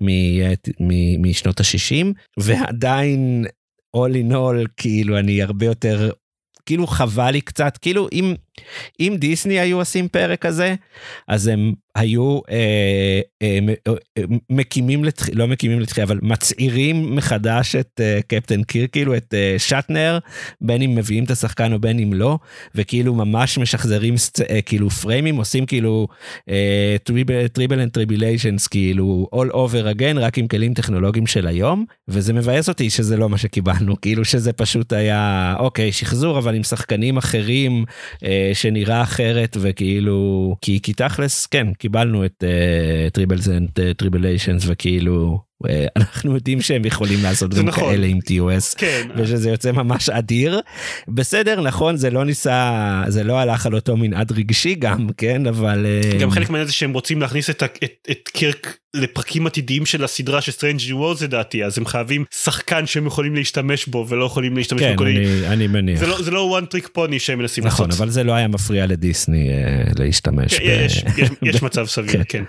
מ- 0.00 0.52
מ- 0.80 1.22
משנות 1.30 1.60
ה-60 1.60 2.06
ועדיין 2.38 3.44
all 3.96 4.12
in 4.12 4.32
all 4.32 4.68
כאילו 4.76 5.18
אני 5.18 5.42
הרבה 5.42 5.66
יותר 5.66 6.10
כאילו 6.66 6.86
חבל 6.86 7.30
לי 7.30 7.40
קצת 7.40 7.76
כאילו 7.76 8.08
אם 8.12 8.34
אם 9.00 9.16
דיסני 9.18 9.60
היו 9.60 9.78
עושים 9.78 10.08
פרק 10.08 10.42
כזה 10.46 10.74
אז 11.28 11.46
הם 11.46 11.72
היו 11.94 12.40
אה, 12.50 13.20
אה, 13.42 13.58
מ- 13.62 13.68
אה, 13.88 14.22
מקימים 14.50 15.04
לתח... 15.04 15.28
לא 15.32 15.48
מקימים 15.48 15.80
לתחייה 15.80 16.04
אבל 16.06 16.18
מצעירים 16.22 17.16
מחדש 17.16 17.76
את 17.76 18.00
אה, 18.00 18.18
קפטן 18.28 18.62
קירק 18.62 18.86
כאילו 18.92 19.16
את 19.16 19.34
אה, 19.34 19.54
שאטנר 19.58 20.18
בין 20.60 20.82
אם 20.82 20.94
מביאים 20.94 21.24
את 21.24 21.30
השחקן 21.30 21.72
או 21.72 21.78
בין 21.78 21.98
אם 21.98 22.12
לא 22.12 22.38
וכאילו 22.74 23.14
ממש 23.14 23.58
משחזרים 23.58 24.16
סצ... 24.16 24.40
אה, 24.40 24.62
כאילו 24.62 24.90
פריימים 24.90 25.36
עושים 25.36 25.66
כאילו 25.66 26.08
Tribble 27.52 27.80
and 27.80 27.90
Tribble-ations 27.90 28.66
כאילו 28.66 29.28
all 29.34 29.52
over 29.52 29.96
again 29.96 30.18
רק 30.18 30.38
עם 30.38 30.48
כלים 30.48 30.74
טכנולוגיים 30.74 31.26
של 31.26 31.46
היום 31.46 31.84
וזה 32.08 32.32
מבאס 32.32 32.68
אותי 32.68 32.90
שזה 32.90 33.16
לא 33.16 33.28
מה 33.28 33.38
שקיבלנו 33.38 34.00
כאילו 34.00 34.24
שזה 34.24 34.52
פשוט 34.52 34.92
היה 34.92 35.54
אוקיי 35.58 35.92
שחזור 35.92 36.38
אבל 36.38 36.54
עם 36.54 36.62
שחקנים 36.62 37.16
אחרים 37.16 37.84
אה, 38.24 38.47
שנראה 38.52 39.02
אחרת 39.02 39.56
וכאילו 39.60 40.56
כי 40.60 40.80
כי 40.82 40.92
תכלס 40.92 41.46
כן 41.46 41.72
קיבלנו 41.72 42.24
את 42.24 42.44
טריבלס 43.12 43.48
אנד 43.48 43.70
טריבליישנס 43.96 44.62
וכאילו 44.66 45.47
אנחנו 45.96 46.34
יודעים 46.34 46.60
שהם 46.62 46.84
יכולים 46.84 47.18
לעשות 47.22 47.54
גם 47.54 47.66
נכון. 47.66 47.84
כאלה 47.84 48.06
עם 48.06 48.18
TOS 48.18 48.74
כן. 48.76 49.08
ושזה 49.16 49.50
יוצא 49.50 49.72
ממש 49.72 50.08
אדיר. 50.08 50.60
בסדר 51.08 51.60
נכון 51.60 51.96
זה 51.96 52.10
לא 52.10 52.24
ניסה 52.24 52.72
זה 53.08 53.24
לא 53.24 53.38
הלך 53.38 53.66
על 53.66 53.74
אותו 53.74 53.96
מנעד 53.96 54.32
רגשי 54.32 54.74
גם 54.74 55.08
כן 55.16 55.46
אבל 55.46 55.86
אה, 55.86 56.18
גם 56.18 56.30
חלק 56.30 56.50
מהעניין 56.50 56.66
זה 56.66 56.72
שהם 56.72 56.92
רוצים 56.92 57.20
להכניס 57.20 57.50
את, 57.50 57.62
את, 57.62 58.08
את 58.10 58.28
קירק 58.32 58.76
לפרקים 58.94 59.46
עתידיים 59.46 59.86
של 59.86 60.04
הסדרה 60.04 60.40
של 60.40 60.52
Strange 60.52 60.80
New 60.86 60.96
Worlds 60.96 61.22
לדעתי 61.22 61.64
אז 61.64 61.78
הם 61.78 61.86
חייבים 61.86 62.24
שחקן 62.42 62.86
שהם 62.86 63.06
יכולים 63.06 63.34
להשתמש 63.34 63.86
בו 63.86 64.06
ולא 64.08 64.24
יכולים 64.24 64.56
להשתמש 64.56 64.80
כן 64.82 64.94
בכל 64.94 65.04
מיני- 65.04 65.26
אני, 65.26 65.46
אני 65.48 65.66
מניח. 65.66 66.00
זה 66.00 66.06
לא 66.06 66.22
זה 66.22 66.30
לא 66.30 66.60
one 66.60 66.74
trick 66.74 66.86
pony 66.98 67.18
שהם 67.18 67.38
מנסים 67.38 67.66
נכון 67.66 67.86
לעשות. 67.88 68.00
אבל 68.00 68.10
זה 68.10 68.24
לא 68.24 68.32
היה 68.32 68.48
מפריע 68.48 68.86
לדיסני 68.86 69.50
אה, 69.50 69.82
להשתמש. 69.98 70.54
כן, 70.54 70.64
ב- 70.64 70.84
יש, 70.86 71.04
יש, 71.18 71.28
יש 71.54 71.62
מצב 71.62 71.86
סביר 71.86 72.12
כן. 72.12 72.22
כן. 72.28 72.44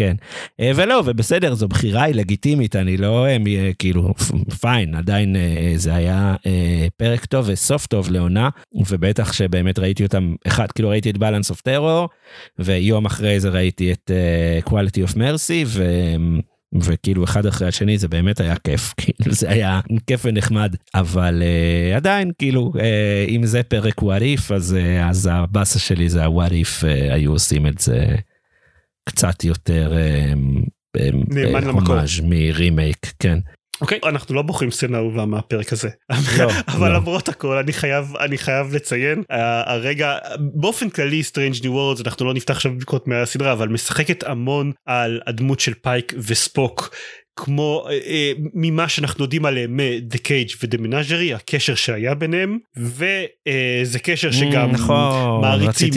כן. 0.00 0.16
אה, 0.60 0.70
ולא, 0.76 1.02
ובסדר, 1.06 1.54
זו 1.54 1.68
בחירה, 1.68 2.02
היא 2.02 2.14
לגיטימית, 2.14 2.76
אני 2.76 2.96
לא, 2.96 3.26
אה, 3.26 3.38
מ- 3.38 3.46
אה, 3.46 3.70
כאילו, 3.78 4.14
פיין, 4.60 4.94
עדיין 4.94 5.36
אה, 5.36 5.72
זה 5.76 5.94
היה 5.94 6.34
אה, 6.46 6.86
פרק 6.96 7.24
טוב 7.24 7.44
וסוף 7.48 7.86
טוב 7.86 8.10
לעונה, 8.10 8.48
ובטח 8.88 9.32
שבאמת 9.32 9.78
ראיתי 9.78 10.02
אותם, 10.02 10.34
אחד, 10.46 10.72
כאילו 10.72 10.88
ראיתי 10.88 11.10
את 11.10 11.16
Balance 11.16 11.50
of 11.52 11.58
Terror, 11.68 12.08
ויום 12.58 13.06
אחרי 13.06 13.40
זה 13.40 13.48
ראיתי 13.48 13.92
את 13.92 14.10
אה, 14.10 14.58
Quality 14.70 15.10
of 15.10 15.14
Mercy, 15.14 15.64
ו... 15.66 15.84
וכאילו 16.82 17.24
אחד 17.24 17.46
אחרי 17.46 17.68
השני 17.68 17.98
זה 17.98 18.08
באמת 18.08 18.40
היה 18.40 18.56
כיף 18.56 18.94
כאילו 19.00 19.34
זה 19.34 19.50
היה 19.50 19.80
כיף 20.06 20.20
ונחמד 20.24 20.76
אבל 20.94 21.42
אה, 21.42 21.96
עדיין 21.96 22.30
כאילו 22.38 22.72
אה, 22.76 22.80
אם 23.28 23.46
זה 23.46 23.62
פרק 23.62 24.00
what 24.00 24.22
if 24.38 24.54
אז, 24.54 24.76
אה, 24.78 25.04
אז 25.04 25.28
הבאסה 25.32 25.78
שלי 25.78 26.08
זה 26.08 26.24
ה-what 26.24 26.50
if 26.50 26.82
אה, 26.82 27.12
היו 27.12 27.32
עושים 27.32 27.66
את 27.66 27.78
זה 27.78 28.16
קצת 29.08 29.44
יותר 29.44 29.92
אה, 29.92 31.00
נאמן 31.28 31.64
למקור. 31.64 31.94
הומאז' 31.94 32.20
מרימייק 32.20 33.12
כן 33.18 33.38
אוקיי 33.80 33.98
אנחנו 34.06 34.34
לא 34.34 34.42
בוחרים 34.42 34.70
סצנה 34.70 34.98
אהובה 34.98 35.26
מהפרק 35.26 35.72
הזה 35.72 35.88
לא, 36.38 36.50
אבל 36.68 36.88
לא. 36.88 36.94
למרות 36.94 37.28
הכל 37.28 37.56
אני 37.56 37.72
חייב 37.72 38.16
אני 38.16 38.38
חייב 38.38 38.74
לציין 38.74 39.22
אה, 39.30 39.72
הרגע 39.72 40.18
באופן 40.38 40.90
כללי 40.90 41.22
Strange 41.22 41.54
New 41.62 41.72
Worlds 41.72 42.00
אנחנו 42.06 42.26
לא 42.26 42.34
נפתח 42.34 42.54
עכשיו 42.54 42.72
בדיקות 42.74 43.08
מהסדרה 43.08 43.52
אבל 43.52 43.68
משחקת 43.68 44.24
המון 44.24 44.72
על 44.86 45.20
הדמות 45.26 45.60
של 45.60 45.74
פייק 45.74 46.14
וספוק. 46.16 46.94
כמו 47.36 47.86
אה, 47.88 47.98
אה, 48.06 48.32
ממה 48.54 48.88
שאנחנו 48.88 49.24
יודעים 49.24 49.44
עליהם 49.44 49.76
מ-The 49.76 50.16
Cage 50.16 50.56
ו-The 50.62 50.78
Menagerie 50.78 51.34
הקשר 51.34 51.74
שהיה 51.74 52.14
ביניהם 52.14 52.58
וזה 52.76 53.98
קשר 54.02 54.30
שגם 54.30 54.70
נכון 54.70 55.40
מעריצים 55.40 55.92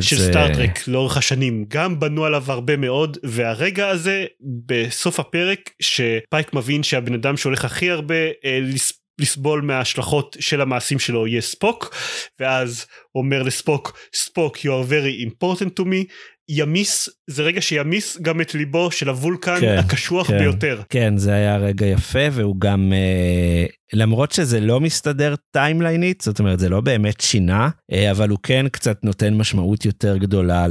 של 0.00 0.16
זה. 0.16 0.28
סטארטרק 0.30 0.88
לאורך 0.88 1.16
השנים 1.16 1.64
גם 1.68 2.00
בנו 2.00 2.24
עליו 2.24 2.44
הרבה 2.48 2.76
מאוד 2.76 3.18
והרגע 3.22 3.88
הזה 3.88 4.24
בסוף 4.66 5.20
הפרק 5.20 5.70
שפייק 5.82 6.54
מבין 6.54 6.82
שהבן 6.82 7.14
אדם 7.14 7.36
שהולך 7.36 7.64
הכי 7.64 7.90
הרבה 7.90 8.14
אה, 8.44 8.58
לס... 8.62 8.92
לסבול 9.18 9.62
מההשלכות 9.62 10.36
של 10.40 10.60
המעשים 10.60 10.98
שלו 10.98 11.26
יהיה 11.26 11.40
ספוק 11.40 11.94
ואז 12.40 12.86
אומר 13.14 13.42
לספוק 13.42 13.98
ספוק 14.14 14.56
you 14.56 14.60
are 14.60 14.90
very 14.90 15.26
important 15.28 15.80
to 15.80 15.84
me 15.84 16.12
ימיס 16.48 17.08
זה 17.26 17.42
רגע 17.42 17.60
שהמיס 17.60 18.18
גם 18.22 18.40
את 18.40 18.54
ליבו 18.54 18.90
של 18.90 19.08
הוולקן 19.08 19.60
כן, 19.60 19.76
הקשוח 19.78 20.26
כן. 20.26 20.38
ביותר. 20.38 20.82
כן 20.88 21.16
זה 21.16 21.32
היה 21.32 21.56
רגע 21.56 21.86
יפה 21.86 22.26
והוא 22.32 22.56
גם 22.60 22.92
אה, 22.92 23.66
למרות 23.92 24.32
שזה 24.32 24.60
לא 24.60 24.80
מסתדר 24.80 25.34
טיימליינית 25.50 26.20
זאת 26.20 26.38
אומרת 26.38 26.58
זה 26.58 26.68
לא 26.68 26.80
באמת 26.80 27.20
שינה 27.20 27.68
אה, 27.92 28.10
אבל 28.10 28.28
הוא 28.28 28.38
כן 28.42 28.66
קצת 28.72 29.04
נותן 29.04 29.34
משמעות 29.34 29.84
יותר 29.84 30.16
גדולה 30.16 30.66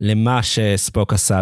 למה 0.00 0.42
שספוק 0.42 1.12
עשה 1.12 1.40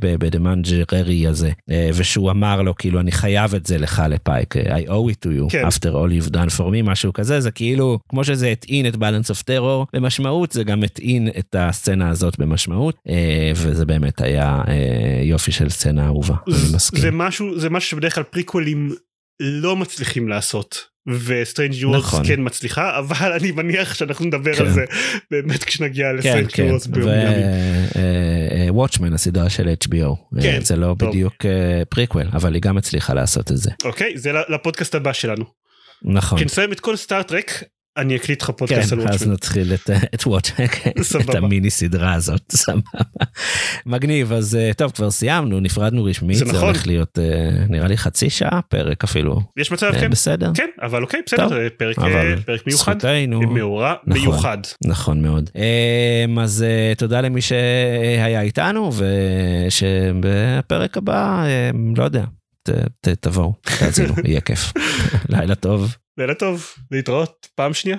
ב 0.00 0.10
The 0.10 0.39
Menagerie 0.39 1.26
הזה 1.26 1.50
אה, 1.70 1.90
ושהוא 1.94 2.30
אמר 2.30 2.62
לו 2.62 2.74
כאילו 2.74 3.00
אני 3.00 3.12
חייב 3.12 3.54
את 3.54 3.66
זה 3.66 3.78
לך 3.78 4.02
לפייק 4.08 4.56
I 4.56 4.88
owe 4.88 5.12
it 5.12 5.26
to 5.26 5.28
you 5.28 5.50
כן. 5.50 5.64
after 5.66 5.88
all 5.88 6.10
you've 6.10 6.30
done 6.30 6.58
for 6.58 6.60
me 6.60 6.82
משהו 6.82 7.12
כזה 7.12 7.40
זה 7.40 7.50
כאילו 7.50 7.98
כמו 8.08 8.24
שזה 8.24 8.48
הטעין 8.48 8.86
את 8.86 8.94
balance 8.94 9.30
of 9.34 9.42
terror 9.42 9.86
במשמעות 9.92 10.52
זה 10.52 10.64
גם 10.64 10.82
הטעין 10.82 11.28
את 11.38 11.56
הסצנה 11.58 12.08
הזאת 12.08 12.38
במשמעות 12.38 12.96
אה, 13.08 13.52
וזה 13.56 13.86
באמת 13.86 14.20
היה 14.20 14.62
אה, 14.68 15.22
יופי 15.22 15.52
של 15.52 15.68
סצנה 15.68 16.06
אהובה 16.06 16.34
אני 16.48 16.56
מסכים. 16.74 17.00
זה 17.00 17.10
משהו 17.10 17.58
זה 17.58 17.70
משהו 17.70 17.90
שבדרך 17.90 18.14
כלל 18.14 18.24
פריקוולים 18.24 18.90
לא 19.40 19.76
מצליחים 19.76 20.28
לעשות 20.28 20.86
ו 21.24 21.30
Strange 21.30 21.74
New 21.74 21.90
נכון. 21.90 22.26
כן 22.26 22.36
מצליחה 22.38 22.98
אבל 22.98 23.32
אני 23.32 23.50
מניח 23.50 23.94
שאנחנו 23.94 24.24
נדבר 24.26 24.54
כן. 24.54 24.64
על 24.64 24.70
זה 24.70 24.84
באמת 25.30 25.64
כשנגיע 25.64 26.08
כן, 26.08 26.16
ל 26.16 26.20
Strange 26.20 26.50
כן, 26.50 26.64
New 26.64 26.78
ביום 26.88 27.08
ימים. 27.08 27.46
ווטשמן 28.70 29.12
הסדרה 29.12 29.50
של 29.50 29.68
HBO, 29.84 30.36
אה, 30.36 30.42
כן, 30.42 30.60
זה 30.60 30.76
לא 30.76 30.94
טוב. 30.98 31.08
בדיוק 31.08 31.34
פריקוול, 31.88 32.26
אבל 32.32 32.54
היא 32.54 32.62
גם 32.62 32.76
הצליחה 32.76 33.14
לעשות 33.14 33.50
את 33.50 33.56
זה. 33.56 33.70
אוקיי 33.84 34.18
זה 34.18 34.32
לפודקאסט 34.48 34.94
הבא 34.94 35.12
שלנו. 35.12 35.44
נכון. 36.02 36.38
כשנסיים 36.38 36.72
את 36.72 36.80
כל 36.80 36.96
סטארטרק 36.96 37.62
אני 37.96 38.16
אקליט 38.16 38.42
לך 38.42 38.46
כן, 38.46 38.52
פודקאסט 38.52 38.92
על 38.92 38.98
אז 39.00 39.04
וואטשמן. 39.06 39.32
נתחיל 39.32 39.74
את, 39.74 39.90
את 40.14 40.22
וואטשמן, 40.26 40.64
את. 41.30 41.34
המיני 41.34 41.70
סדרה 41.70 42.12
הזאת, 42.14 42.42
סבבה. 42.56 42.80
מגניב, 43.86 44.32
אז 44.32 44.54
אה, 44.56 44.70
טוב, 44.76 44.90
כבר 44.90 45.10
סיימנו, 45.10 45.60
נפרדנו 45.60 46.04
רשמית, 46.04 46.36
זה 46.36 46.44
זה 46.44 46.52
נכון. 46.52 46.64
הולך 46.64 46.86
להיות 46.86 47.18
אה, 47.18 47.24
נראה 47.68 47.88
לי 47.88 47.96
חצי 47.96 48.30
שעה 48.30 48.60
פרק 48.68 49.04
אפילו, 49.04 49.40
יש 49.56 49.72
מצב 49.72 49.86
אה, 49.94 50.00
כן 50.00 50.10
בסדר, 50.10 50.50
כן 50.54 50.68
אבל 50.82 51.02
אוקיי 51.02 51.20
בסדר 51.26 51.48
פרק 51.76 51.98
מיוחד 52.66 52.92
זכותנו. 52.92 53.40
מאורע 53.40 53.94
נכון. 54.06 54.22
מיוחד 54.22 54.58
נכון 54.86 55.22
מאוד. 55.22 55.50
אז 56.40 56.64
תודה 56.98 57.20
למי 57.20 57.40
שהיה 57.42 58.40
איתנו, 58.40 58.90
ושבפרק 59.66 60.96
הבא, 60.96 61.44
לא 61.96 62.04
יודע, 62.04 62.24
ת- 62.62 62.70
ת- 63.00 63.08
תבואו, 63.08 63.52
תאזינו, 63.78 64.14
יהיה 64.24 64.40
כיף. 64.40 64.72
לילה 65.28 65.54
טוב. 65.54 65.96
לילה 66.20 66.34
טוב 66.34 66.74
להתראות 66.90 67.48
פעם 67.54 67.74
שנייה. 67.74 67.96